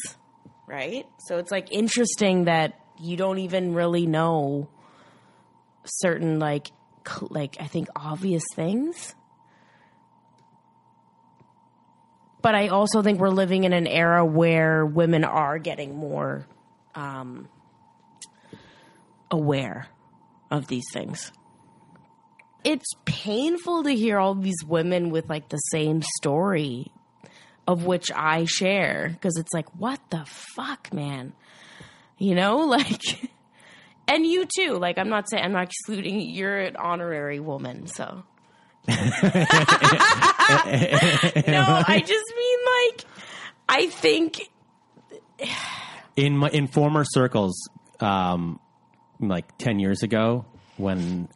[0.67, 1.07] right?
[1.27, 4.69] So it's like interesting that you don't even really know
[5.83, 6.71] certain, like,
[7.07, 9.15] cl- like I think obvious things.
[12.41, 16.45] But I also think we're living in an era where women are getting more
[16.93, 17.47] um,
[19.31, 19.87] aware
[20.51, 21.31] of these things.
[22.63, 26.91] It's painful to hear all these women with like the same story
[27.67, 31.33] of which I share because it's like, what the fuck, man?
[32.17, 33.29] You know, like,
[34.07, 34.77] and you too.
[34.77, 36.21] Like, I'm not saying I'm not excluding.
[36.21, 38.23] You're an honorary woman, so.
[38.87, 40.43] no, I
[42.05, 42.59] just mean
[42.91, 43.05] like,
[43.69, 44.49] I think
[46.17, 47.69] in my in former circles,
[48.01, 48.59] um,
[49.19, 50.45] like ten years ago,
[50.75, 51.29] when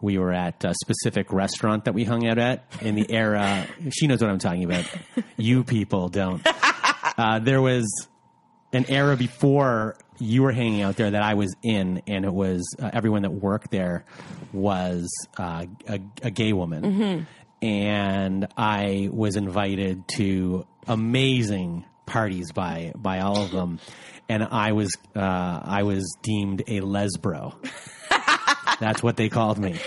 [0.00, 4.06] we were at a specific restaurant that we hung out at in the era, she
[4.06, 4.86] knows what I'm talking about.
[5.36, 6.40] You people don't.
[7.18, 8.08] Uh, there was
[8.72, 12.62] an era before you were hanging out there that I was in, and it was
[12.78, 14.04] uh, everyone that worked there
[14.52, 17.26] was uh, a, a gay woman,
[17.62, 23.80] and I was invited to amazing parties by by all of them,
[24.28, 27.54] and I was uh, I was deemed a lesbro.
[28.80, 29.78] That's what they called me.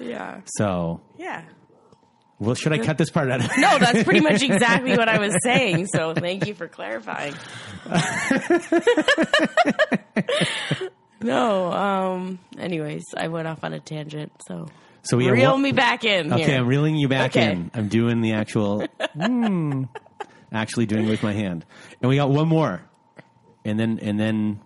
[0.00, 1.42] yeah, So, yeah.
[2.42, 3.40] Well, should I cut this part out?
[3.58, 5.86] No, that's pretty much exactly what I was saying.
[5.86, 7.34] So thank you for clarifying.
[11.20, 14.32] no, um, anyways, I went off on a tangent.
[14.46, 14.66] So
[15.02, 16.32] So we reel what- me back in.
[16.32, 16.58] Okay, here.
[16.58, 17.52] I'm reeling you back Okay.
[17.52, 17.70] in.
[17.74, 18.86] I'm doing the actual,
[19.16, 19.88] mm,
[20.52, 21.64] actually doing it with my hand.
[22.00, 22.82] And we got one more,
[23.64, 24.60] and then and then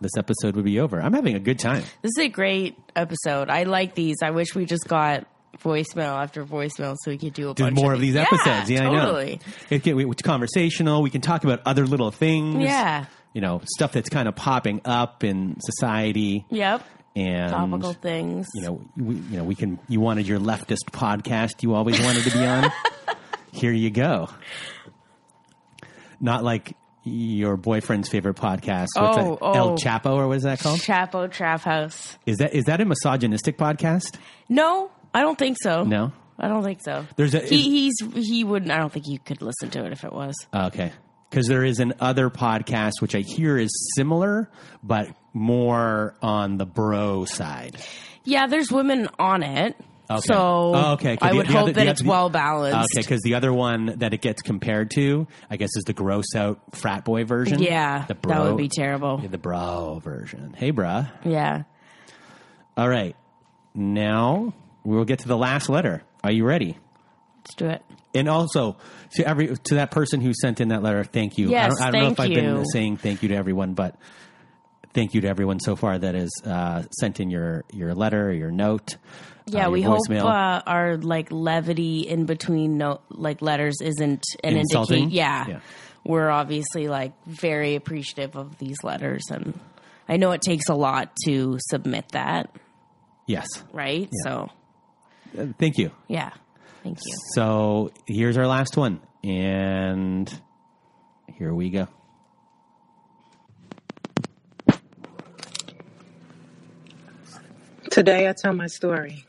[0.00, 1.00] this episode would be over.
[1.00, 1.82] I'm having a good time.
[2.02, 3.50] This is a great episode.
[3.50, 4.16] I like these.
[4.22, 5.26] I wish we just got
[5.58, 8.70] voicemail after voicemail so we could do a Do bunch more of of these episodes.
[8.70, 9.32] Yeah, totally.
[9.32, 9.40] I know.
[9.70, 11.02] It get, it's conversational.
[11.02, 12.62] We can talk about other little things.
[12.62, 13.06] Yeah.
[13.32, 16.46] you know, stuff that's kind of popping up in society.
[16.50, 16.82] Yep.
[17.16, 18.46] And Topical things.
[18.54, 19.80] you know, we, you know, we can.
[19.88, 21.62] You wanted your leftist podcast.
[21.62, 22.70] You always wanted to be on.
[23.52, 24.28] Here you go.
[26.20, 28.88] Not like your boyfriend's favorite podcast.
[28.94, 29.56] What's Oh, that?
[29.56, 29.76] El oh.
[29.76, 30.78] Chapo, or what is that called?
[30.80, 32.16] Chapo Trap House.
[32.26, 34.16] Is that is that a misogynistic podcast?
[34.48, 35.84] No, I don't think so.
[35.84, 36.12] No.
[36.38, 37.04] I don't think so.
[37.16, 38.70] There's a- he, he's he wouldn't.
[38.70, 40.34] I don't think you could listen to it if it was.
[40.54, 40.92] Okay.
[41.28, 44.50] Because there is an other podcast which I hear is similar,
[44.82, 47.76] but more on the bro side.
[48.24, 49.76] Yeah, there's women on it.
[50.10, 50.20] Okay.
[50.26, 50.34] So
[50.74, 51.16] Oh, okay.
[51.22, 52.96] I the- would the hope other- that it's other- well balanced.
[52.96, 56.34] Okay, because the other one that it gets compared to, I guess, is the gross
[56.34, 57.62] out frat boy version.
[57.62, 59.20] Yeah, the bro, that would be terrible.
[59.22, 60.54] yeah, The bro version.
[60.56, 61.08] Hey, bruh.
[61.24, 61.62] Yeah.
[62.76, 63.14] All right.
[63.74, 64.52] Now
[64.84, 66.02] we'll get to the last letter.
[66.24, 66.76] Are you ready?
[67.38, 67.82] Let's do it.
[68.14, 68.76] And also
[69.14, 71.48] to every to that person who sent in that letter, thank you.
[71.48, 73.74] I Yes, don't, I don't know if thank I've been saying thank you to everyone,
[73.74, 73.96] but
[74.92, 78.50] thank you to everyone so far that has uh, sent in your your letter, your
[78.50, 78.96] note.
[79.46, 80.24] Yeah, uh, we your hope voicemail.
[80.24, 85.10] uh, our like levity in between no like letters isn't an Insulting?
[85.10, 85.46] Yeah.
[85.48, 85.60] Yeah.
[86.04, 89.58] we're obviously like very appreciative of these letters, and
[90.08, 92.50] I know it takes a lot to submit that,
[93.26, 94.08] yes, right?
[94.24, 94.46] So Uh,
[95.58, 95.90] thank you.
[96.08, 96.30] yeah,
[96.82, 97.14] thank you.
[97.34, 100.32] So here's our last one, and
[101.36, 101.88] here we go.
[107.90, 109.26] Today I tell my story.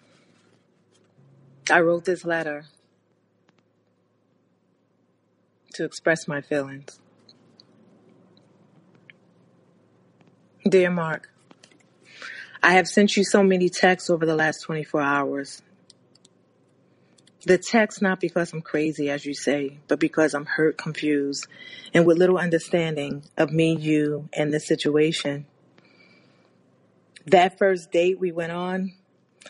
[1.72, 2.66] I wrote this letter
[5.74, 7.00] to express my feelings.
[10.68, 11.30] Dear Mark,
[12.62, 15.62] I have sent you so many texts over the last 24 hours.
[17.46, 21.48] The text not because I'm crazy, as you say, but because I'm hurt, confused,
[21.94, 25.48] and with little understanding of me, you, and the situation.
[27.26, 28.94] That first date we went on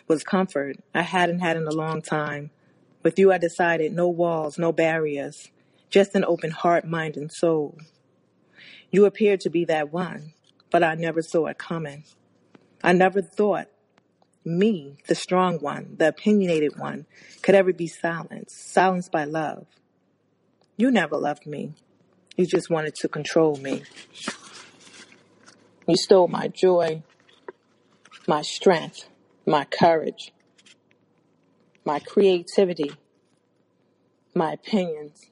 [0.07, 2.51] was comfort I hadn't had in a long time.
[3.03, 5.49] With you, I decided no walls, no barriers,
[5.89, 7.77] just an open heart, mind, and soul.
[8.91, 10.33] You appeared to be that one,
[10.69, 12.05] but I never saw it coming.
[12.83, 13.67] I never thought
[14.43, 17.05] me, the strong one, the opinionated one,
[17.41, 19.67] could ever be silenced, silenced by love.
[20.77, 21.73] You never loved me.
[22.35, 23.83] You just wanted to control me.
[25.87, 27.03] You stole my joy,
[28.27, 29.09] my strength,
[29.45, 30.31] my courage,
[31.85, 32.91] my creativity,
[34.33, 35.25] my opinions,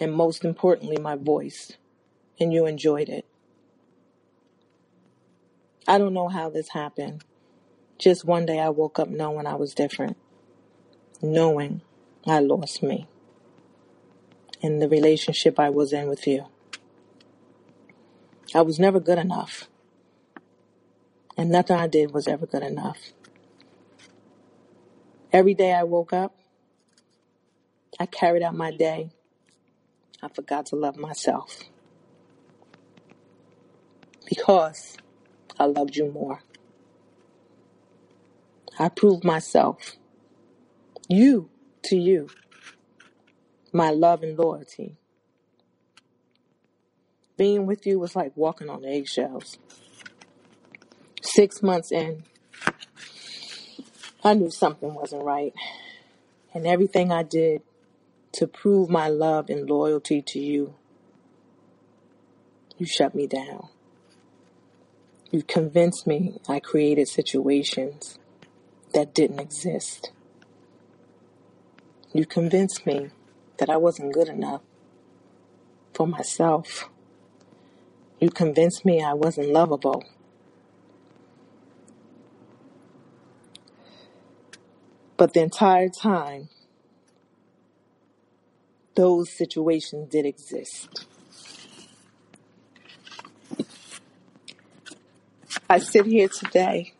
[0.00, 1.72] and most importantly, my voice.
[2.40, 3.26] And you enjoyed it.
[5.86, 7.24] I don't know how this happened.
[8.02, 10.16] Just one day I woke up knowing I was different,
[11.22, 11.82] knowing
[12.26, 13.06] I lost me
[14.60, 16.46] in the relationship I was in with you.
[18.52, 19.68] I was never good enough,
[21.36, 23.12] and nothing I did was ever good enough.
[25.32, 26.34] Every day I woke up,
[28.00, 29.10] I carried out my day.
[30.20, 31.60] I forgot to love myself
[34.28, 34.96] because
[35.56, 36.40] I loved you more.
[38.78, 39.96] I proved myself,
[41.08, 41.50] you
[41.84, 42.28] to you,
[43.72, 44.96] my love and loyalty.
[47.36, 49.58] Being with you was like walking on eggshells.
[51.22, 52.24] Six months in,
[54.24, 55.52] I knew something wasn't right.
[56.54, 57.62] And everything I did
[58.32, 60.74] to prove my love and loyalty to you,
[62.78, 63.68] you shut me down.
[65.30, 68.18] You convinced me I created situations
[68.94, 70.10] that didn't exist.
[72.12, 73.10] You convinced me
[73.58, 74.60] that I wasn't good enough
[75.94, 76.88] for myself.
[78.20, 80.04] You convinced me I wasn't lovable.
[85.16, 86.48] But the entire time,
[88.94, 91.06] those situations did exist.
[95.70, 96.91] I sit here today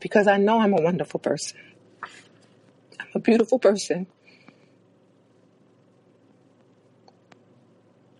[0.00, 1.58] because I know I'm a wonderful person.
[3.00, 4.06] I'm a beautiful person.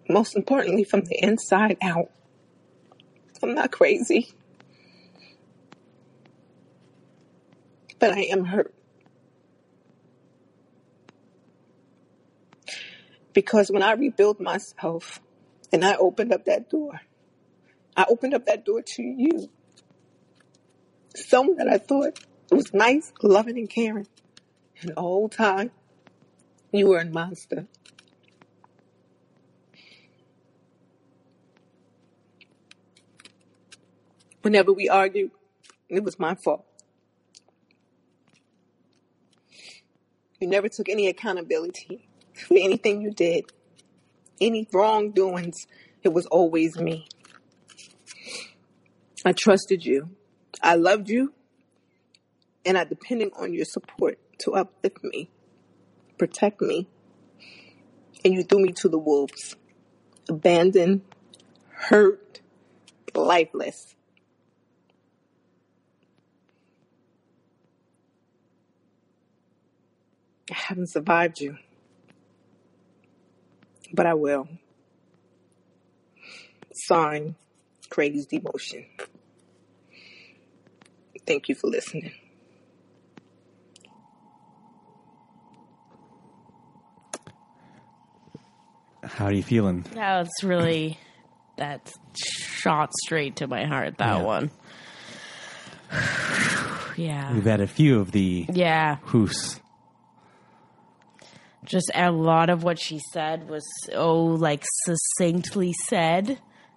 [0.09, 2.11] Most importantly, from the inside out.
[3.43, 4.33] I'm not crazy.
[7.99, 8.75] But I am hurt.
[13.33, 15.21] Because when I rebuilt myself
[15.73, 17.01] and I opened up that door,
[17.97, 19.49] I opened up that door to you.
[21.15, 24.07] Someone that I thought was nice, loving, and caring.
[24.81, 25.71] And whole time,
[26.73, 27.67] you were a monster.
[34.43, 35.33] Whenever we argued,
[35.89, 36.65] it was my fault.
[40.41, 43.45] You never took any accountability for anything you did,
[44.41, 45.67] any wrongdoings.
[46.03, 47.07] It was always me.
[49.23, 50.09] I trusted you.
[50.63, 51.33] I loved you.
[52.65, 55.31] And I depended on your support to uplift me,
[56.19, 56.89] protect me.
[58.25, 59.57] And you threw me to the wolves,
[60.29, 61.03] abandoned,
[61.71, 62.41] hurt,
[63.15, 63.95] lifeless.
[70.51, 71.57] I haven't survived you,
[73.93, 74.49] but I will.
[76.73, 77.37] Sign,
[77.89, 78.87] Crazy Demotion.
[81.31, 82.11] Thank you for listening.
[89.03, 89.85] How are you feeling?
[89.95, 90.99] No, it's really
[91.57, 93.97] that shot straight to my heart.
[93.99, 94.23] That Yeah.
[94.23, 94.51] one.
[96.97, 97.33] yeah.
[97.33, 98.97] We've had a few of the Yeah.
[99.03, 99.61] who's.
[101.63, 103.63] just a lot of what she said was
[103.93, 106.31] so like succinctly said.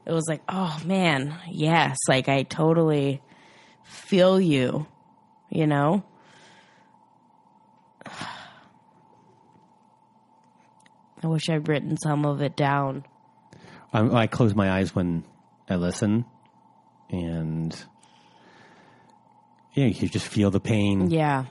[0.05, 3.19] It was like, oh man, yes, like I totally
[3.83, 4.87] feel you,
[5.49, 6.03] you know?
[11.23, 13.05] I wish I'd written some of it down.
[13.93, 15.23] I, I close my eyes when
[15.69, 16.25] I listen,
[17.09, 17.73] and
[19.73, 21.45] yeah, you just feel the pain Yeah.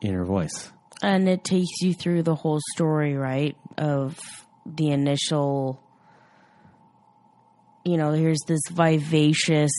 [0.00, 0.70] in her voice.
[1.02, 3.56] And it takes you through the whole story, right?
[3.76, 4.18] Of
[4.64, 5.82] the initial,
[7.84, 9.72] you know, here's this vivacious,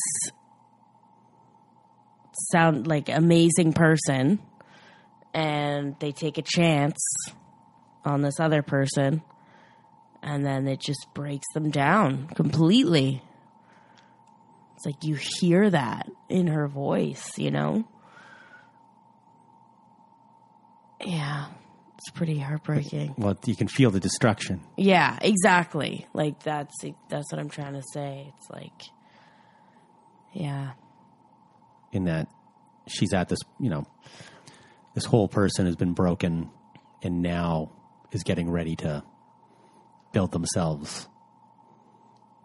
[2.51, 4.39] sound like amazing person,
[5.33, 6.97] and they take a chance
[8.05, 9.21] on this other person,
[10.23, 13.21] and then it just breaks them down completely.
[14.75, 17.83] It's like you hear that in her voice, you know?
[21.03, 21.47] Yeah,
[21.97, 23.15] it's pretty heartbreaking.
[23.17, 24.61] Well, you can feel the destruction.
[24.75, 26.07] Yeah, exactly.
[26.13, 26.75] Like that's
[27.09, 28.33] that's what I'm trying to say.
[28.35, 28.81] It's like,
[30.33, 30.71] yeah,
[31.91, 32.27] in that
[32.87, 33.85] she's at this, you know,
[34.93, 36.49] this whole person has been broken
[37.03, 37.71] and now
[38.11, 39.03] is getting ready to
[40.11, 41.07] build themselves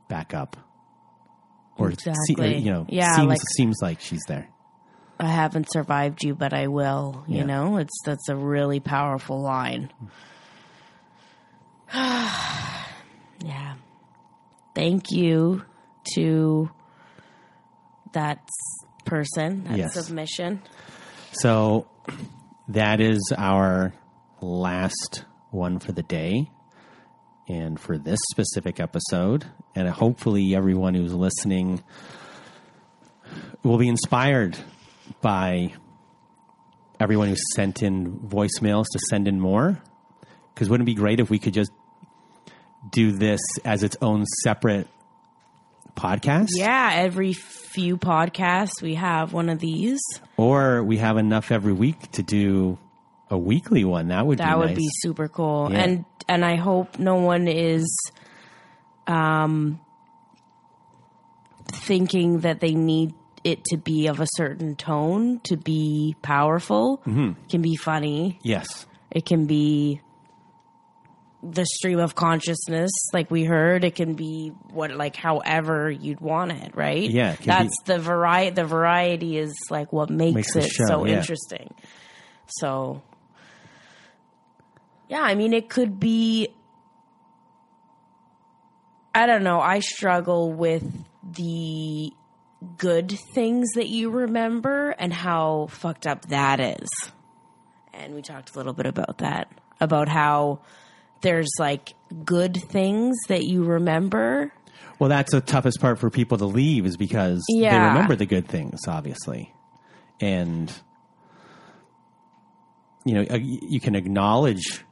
[0.08, 0.56] back up.
[1.78, 2.58] Or Exactly.
[2.58, 4.48] you know, Yeah, seems like- seems like she's there.
[5.18, 7.24] I haven't survived you, but I will.
[7.28, 7.44] You Yeah.
[7.44, 9.90] know, it's that's a really powerful line.
[11.94, 13.74] yeah.
[14.74, 15.64] Thank you
[16.14, 16.70] to
[18.12, 19.92] that s- person, that Yes.
[19.92, 20.62] submission.
[21.32, 21.86] So
[22.68, 23.92] that is our
[24.40, 26.50] last one for the day
[27.46, 29.44] and for this specific episode.
[29.74, 31.82] And hopefully, everyone who's listening
[33.62, 34.56] will be inspired
[35.20, 35.74] by
[36.98, 39.78] everyone who sent in voicemails to send in more.
[40.54, 41.70] Because wouldn't it be great if we could just
[42.90, 44.88] do this as its own separate
[45.96, 46.48] podcast?
[46.54, 50.00] Yeah, every few podcasts we have one of these.
[50.36, 52.78] Or we have enough every week to do
[53.30, 54.08] a weekly one.
[54.08, 54.76] That would That be would nice.
[54.76, 55.68] be super cool.
[55.70, 55.78] Yeah.
[55.78, 57.86] And and I hope no one is
[59.06, 59.80] um
[61.66, 63.14] thinking that they need
[63.44, 66.98] it to be of a certain tone to be powerful.
[67.06, 67.30] Mm-hmm.
[67.30, 68.38] It can be funny.
[68.42, 68.86] Yes.
[69.10, 70.00] It can be
[71.42, 76.52] the stream of consciousness like we heard it can be what like however you'd want
[76.52, 77.10] it right?
[77.10, 81.04] Yeah, it that's the variety the variety is like what makes, Makes it show, so
[81.04, 81.18] yeah.
[81.18, 81.74] interesting.
[82.46, 83.02] So
[85.08, 86.48] yeah i mean it could be
[89.14, 90.84] i don't know i struggle with
[91.22, 92.12] the
[92.78, 96.88] good things that you remember and how fucked up that is.
[97.92, 99.48] And we talked a little bit about that
[99.80, 100.60] about how
[101.22, 101.94] there's like
[102.24, 104.52] good things that you remember
[104.98, 108.46] Well, that's the toughest part for people to leave is because they remember the good
[108.46, 109.52] things, obviously.
[110.20, 110.72] And,
[113.04, 114.84] you know, uh, you can acknowledge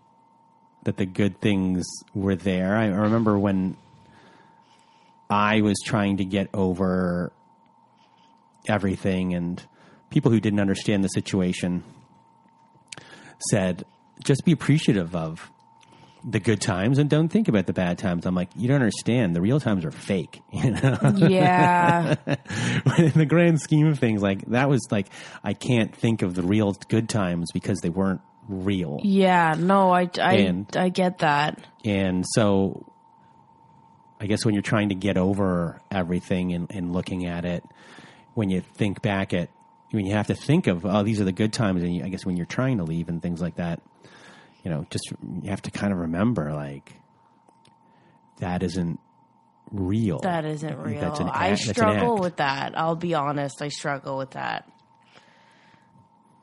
[0.83, 2.75] that the good things were there.
[2.75, 3.77] I remember when
[5.29, 7.33] I was trying to get over
[8.67, 9.63] everything, and
[10.11, 11.85] people who didn't understand the situation
[13.51, 13.85] said,
[14.25, 15.51] just be appreciative of
[16.25, 18.27] the good times and don't think about the bad times.
[18.27, 19.35] I'm like, you don't understand.
[19.35, 20.43] The real times are fake.
[20.53, 25.07] You know, yeah in the grand scheme of things, like that was like
[25.43, 28.99] I can't think of the real good times because they weren't real.
[29.05, 32.85] yeah no i i, And- I get that And so,
[34.21, 37.65] I guess when you're trying to get over everything and, and looking at it,
[38.35, 39.49] when you think back at,
[39.93, 42.09] when you have to think of, oh, these are the good times, and you, I
[42.09, 43.81] guess when you're trying to leave and things like that,
[44.65, 45.11] you know, just
[45.43, 46.93] you have to kind of remember, like,
[48.39, 49.01] that isn't
[49.71, 50.19] real.
[50.21, 53.69] that isn't real That's an i act- an struggle with that i'll be honest i
[53.69, 54.69] struggle with that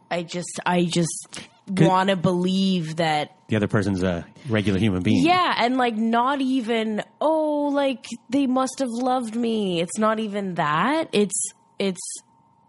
[0.09, 5.25] i just i just want to believe that the other person's a regular human being.
[5.25, 9.79] Yeah, and like not even oh like they must have loved me.
[9.81, 11.09] It's not even that.
[11.13, 12.01] It's it's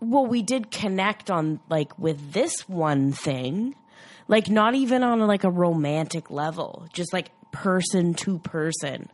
[0.01, 3.75] well we did connect on like with this one thing.
[4.29, 9.11] Like not even on like a romantic level, just like person to person.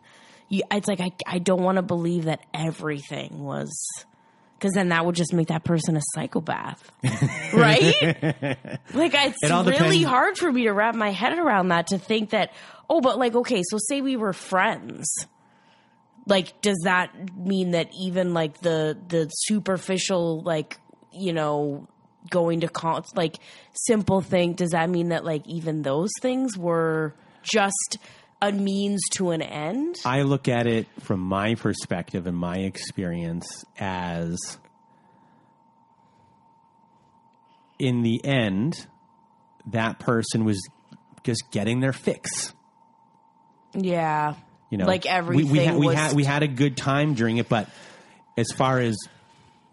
[0.49, 3.73] You, it's like I I don't want to believe that everything was
[4.59, 6.91] because then that would just make that person a psychopath,
[7.55, 7.95] right?
[8.93, 11.99] like it's It really depends- hard for me to wrap my head around that to
[11.99, 12.53] think that
[12.91, 15.07] oh, but like okay, so say we were friends,
[16.27, 20.79] like does that mean that even like the the superficial like
[21.13, 21.87] you know
[22.31, 23.39] going to con like
[23.73, 27.99] simple thing does that mean that like even those things were just
[28.41, 33.65] a means to an end I look at it from my perspective and my experience
[33.79, 34.39] as
[37.79, 38.87] in the end,
[39.67, 40.61] that person was
[41.23, 42.53] just getting their fix.
[43.75, 44.35] yeah
[44.71, 47.15] You know, like we, everything we, had, we was had we had a good time
[47.15, 47.69] during it, but
[48.37, 48.97] as far as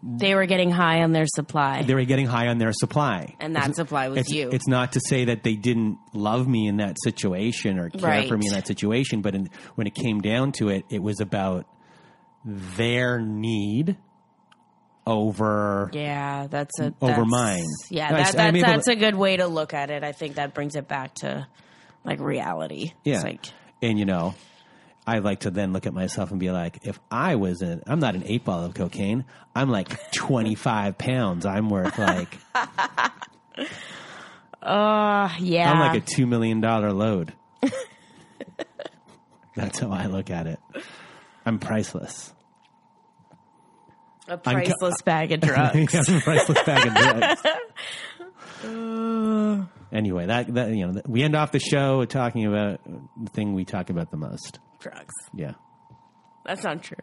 [0.02, 3.54] they were getting high on their supply they were getting high on their supply, and
[3.54, 6.78] that supply was it's, you It's not to say that they didn't love me in
[6.78, 8.28] that situation or care Right.
[8.28, 11.20] for me in that situation, but in, when it came down to it, it was
[11.20, 11.66] about
[12.44, 13.96] their need
[15.06, 17.64] over Yeah, that's a over that's- mine.
[17.90, 20.04] Yeah, that, I that's that's a good way to look at it.
[20.04, 21.46] I think that brings it back to
[22.04, 22.92] like reality.
[23.04, 23.14] Yeah.
[23.16, 23.46] It's like
[23.80, 24.34] and you know,
[25.06, 27.98] I like to then look at myself and be like, if I was in, I'm
[27.98, 29.24] not an eight ball of cocaine.
[29.54, 31.44] I'm like 25 pounds.
[31.44, 32.38] I'm worth like,
[34.62, 35.70] uh yeah.
[35.72, 37.32] I'm like a $2 million load.
[39.56, 40.60] That's how I look at it.
[41.44, 42.32] I'm priceless.
[44.28, 45.94] a I'm priceless bag of drugs.
[46.08, 47.42] I'm a priceless bag of drugs.
[49.92, 53.64] anyway, that, that, you know, we end off the show talking about the thing we
[53.64, 54.58] talk about the most.
[54.80, 55.14] drugs.
[55.34, 55.52] Yeah.
[56.44, 56.96] That's not true.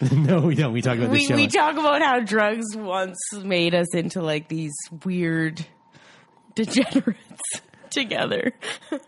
[0.12, 0.72] no, we don't.
[0.72, 1.34] We talk about the We show.
[1.34, 4.74] we talk about how drugs once made us into like these
[5.04, 5.64] weird
[6.54, 7.16] degenerates
[7.90, 8.52] together.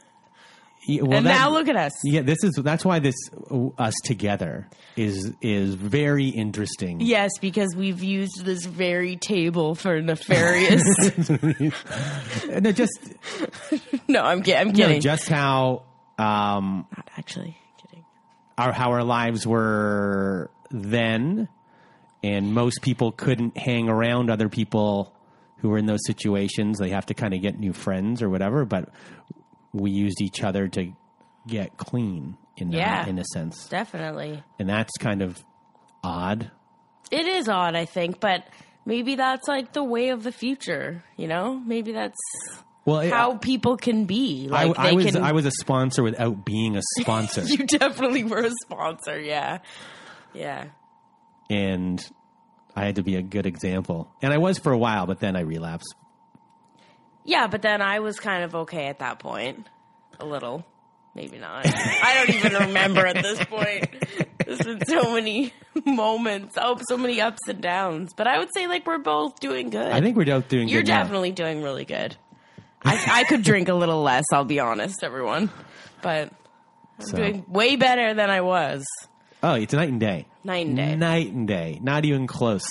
[0.89, 1.93] Yeah, well, and that- now look at us.
[2.03, 3.15] Yeah, this is that's why this
[3.77, 7.01] us together is is very interesting.
[7.01, 10.83] Yes, because we've used this very table for nefarious.
[12.49, 12.99] no, just
[14.09, 15.01] no, I'm, ki- I'm no, kidding.
[15.03, 15.83] just how
[16.19, 18.05] um Not actually kidding.
[18.57, 21.49] our how our lives were then,
[22.23, 25.15] and most people couldn't hang around other people
[25.59, 26.79] who were in those situations.
[26.79, 28.65] They have to kind of get new friends or whatever.
[28.65, 28.89] But
[29.73, 30.93] we used each other to
[31.47, 33.07] get clean in Yeah.
[33.07, 34.43] a, in a sense, Definitely.
[34.59, 35.43] and that's kind of
[36.03, 36.51] odd.
[37.11, 38.45] It is odd, I think, but
[38.85, 41.59] maybe that's like the way of the future, you know?
[41.59, 42.19] Maybe that's
[42.85, 44.49] Well, it- how uh, people can be.
[44.49, 48.25] Like I they was can I was a sponsor without being a sponsor, You definitely
[48.25, 49.59] were a sponsor, yeah.
[50.35, 50.67] Yeah.
[51.49, 52.01] and
[52.77, 54.09] I had to be a good example.
[54.23, 55.95] And I was for a while, but then I relapsed.
[57.29, 59.67] Yeah, but then I was kind of okay at that point.
[60.19, 60.65] A little.
[61.15, 61.67] Maybe not.
[61.67, 63.87] I don't even remember at this point.
[64.47, 65.53] There's been so many
[65.85, 66.57] moments.
[66.59, 68.13] Oh, so many ups and downs.
[68.17, 69.93] But I would say like we're both doing good.
[69.93, 70.73] I think we're both doing good.
[70.73, 71.03] You're good now.
[71.03, 72.17] definitely doing really good.
[72.83, 75.51] I, I could drink a little less, I'll be honest, everyone.
[76.01, 76.31] But
[77.01, 78.85] I'm So- doing way better than I was.
[79.43, 80.27] Oh, it's night and day.
[80.45, 80.95] Night and day.
[80.97, 81.79] Night and day.
[81.83, 82.67] Not even close.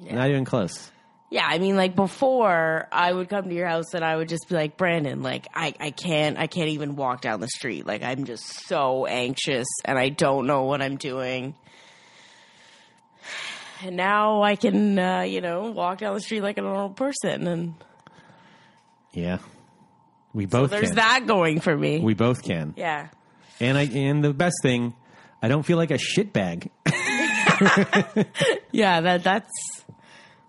[0.00, 0.90] Not even close.
[1.32, 4.50] Yeah, I mean, like before, I would come to your house and I would just
[4.50, 7.86] be like, Brandon, like I, I can't, I can't even walk down the street.
[7.86, 11.54] Like I'm just so anxious and I don't know what I'm doing.
[13.82, 17.46] And now I can, uh, you know, walk down the street like a normal person,
[17.46, 17.74] and
[19.12, 19.38] Yeah.
[20.34, 20.96] We both there's can.
[20.96, 22.00] that going for me.
[22.00, 22.74] We both can.
[22.76, 23.08] yeah,
[23.58, 24.92] And I and the best thing,
[25.42, 26.68] I don't feel like a shitbag.
[28.70, 29.81] yeah, that that's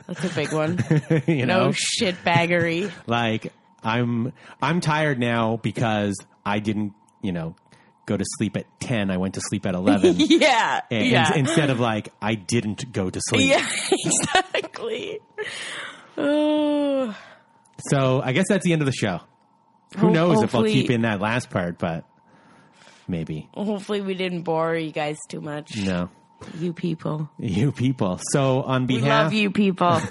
[0.07, 0.83] that's a big one.
[1.27, 1.71] you No know?
[1.73, 2.91] shit baggery.
[3.07, 3.51] like
[3.83, 6.15] I'm I'm tired now because
[6.45, 7.55] I didn't, you know,
[8.05, 10.15] go to sleep at 10, I went to sleep at 11.
[10.19, 13.49] yeah, And yeah, instead of like I didn't go to sleep.
[13.49, 15.19] yeah, exactly.
[16.17, 17.15] Oh.
[17.89, 19.19] So I guess that's the end of the show.
[19.97, 22.05] Who Ho- knows if I'll keep in that last part, but
[23.07, 23.49] maybe.
[23.53, 25.75] Hopefully, we didn't bore you guys too much.
[25.77, 26.09] No.
[26.57, 27.29] You people.
[27.37, 28.19] You people.
[28.31, 30.01] So on We behalf love you people.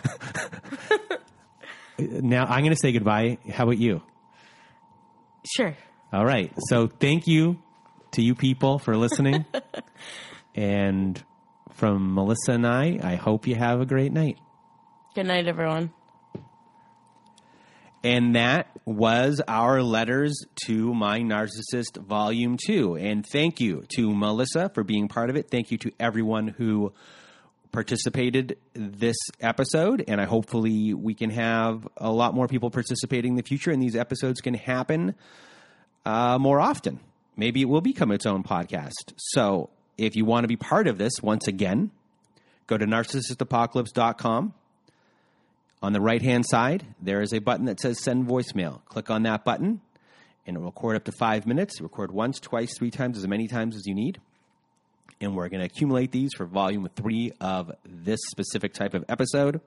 [1.98, 3.38] now I'm gonna say goodbye.
[3.50, 4.02] How about you?
[5.44, 5.76] sure.
[6.12, 6.52] All right.
[6.68, 7.58] So thank you
[8.12, 9.44] to you people for listening.
[10.54, 11.22] and
[11.70, 14.38] from Melissa and I, I hope you have a great night.
[15.14, 15.92] Good night, everyone.
[18.04, 20.34] And that was our letters
[20.66, 22.96] to my narcissist volume two.
[22.96, 25.50] And thank you to Melissa for being part of it.
[25.50, 26.92] Thank you to everyone who
[27.70, 30.04] participated this episode.
[30.06, 33.82] And I hopefully we can have a lot more people participating in the future and
[33.82, 35.14] these episodes can happen
[36.04, 37.00] uh, more often.
[37.36, 39.14] Maybe it will become its own podcast.
[39.16, 41.90] So if you want to be part of this, once again,
[42.66, 44.54] go to narcissistapocalypse.com.
[45.82, 48.84] On the right hand side, there is a button that says send voicemail.
[48.84, 49.80] Click on that button
[50.46, 51.80] and it will record up to five minutes.
[51.80, 54.20] Record once, twice, three times, as many times as you need.
[55.20, 59.60] and we're going to accumulate these for volume three of this specific type of episode.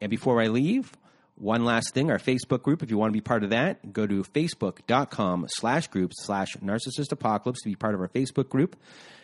[0.00, 0.92] And before I leave,
[1.36, 4.06] one last thing, our Facebook group, if you want to be part of that, go
[4.06, 8.76] to facebook.com slash group slash narcissist apocalypse to be part of our Facebook group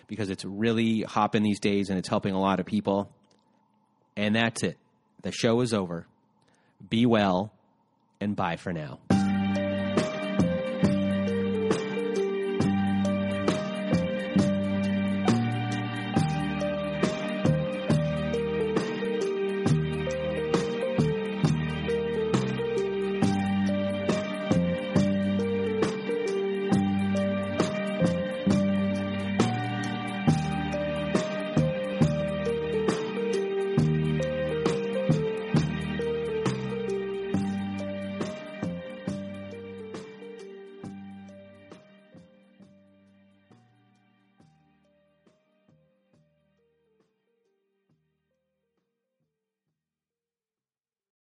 [0.07, 3.11] because it's really hopping these days and it's helping a lot of people.
[4.17, 4.79] And that's it.
[5.23, 6.07] The show is over.
[6.89, 7.53] Be well
[8.21, 9.01] and bye for now.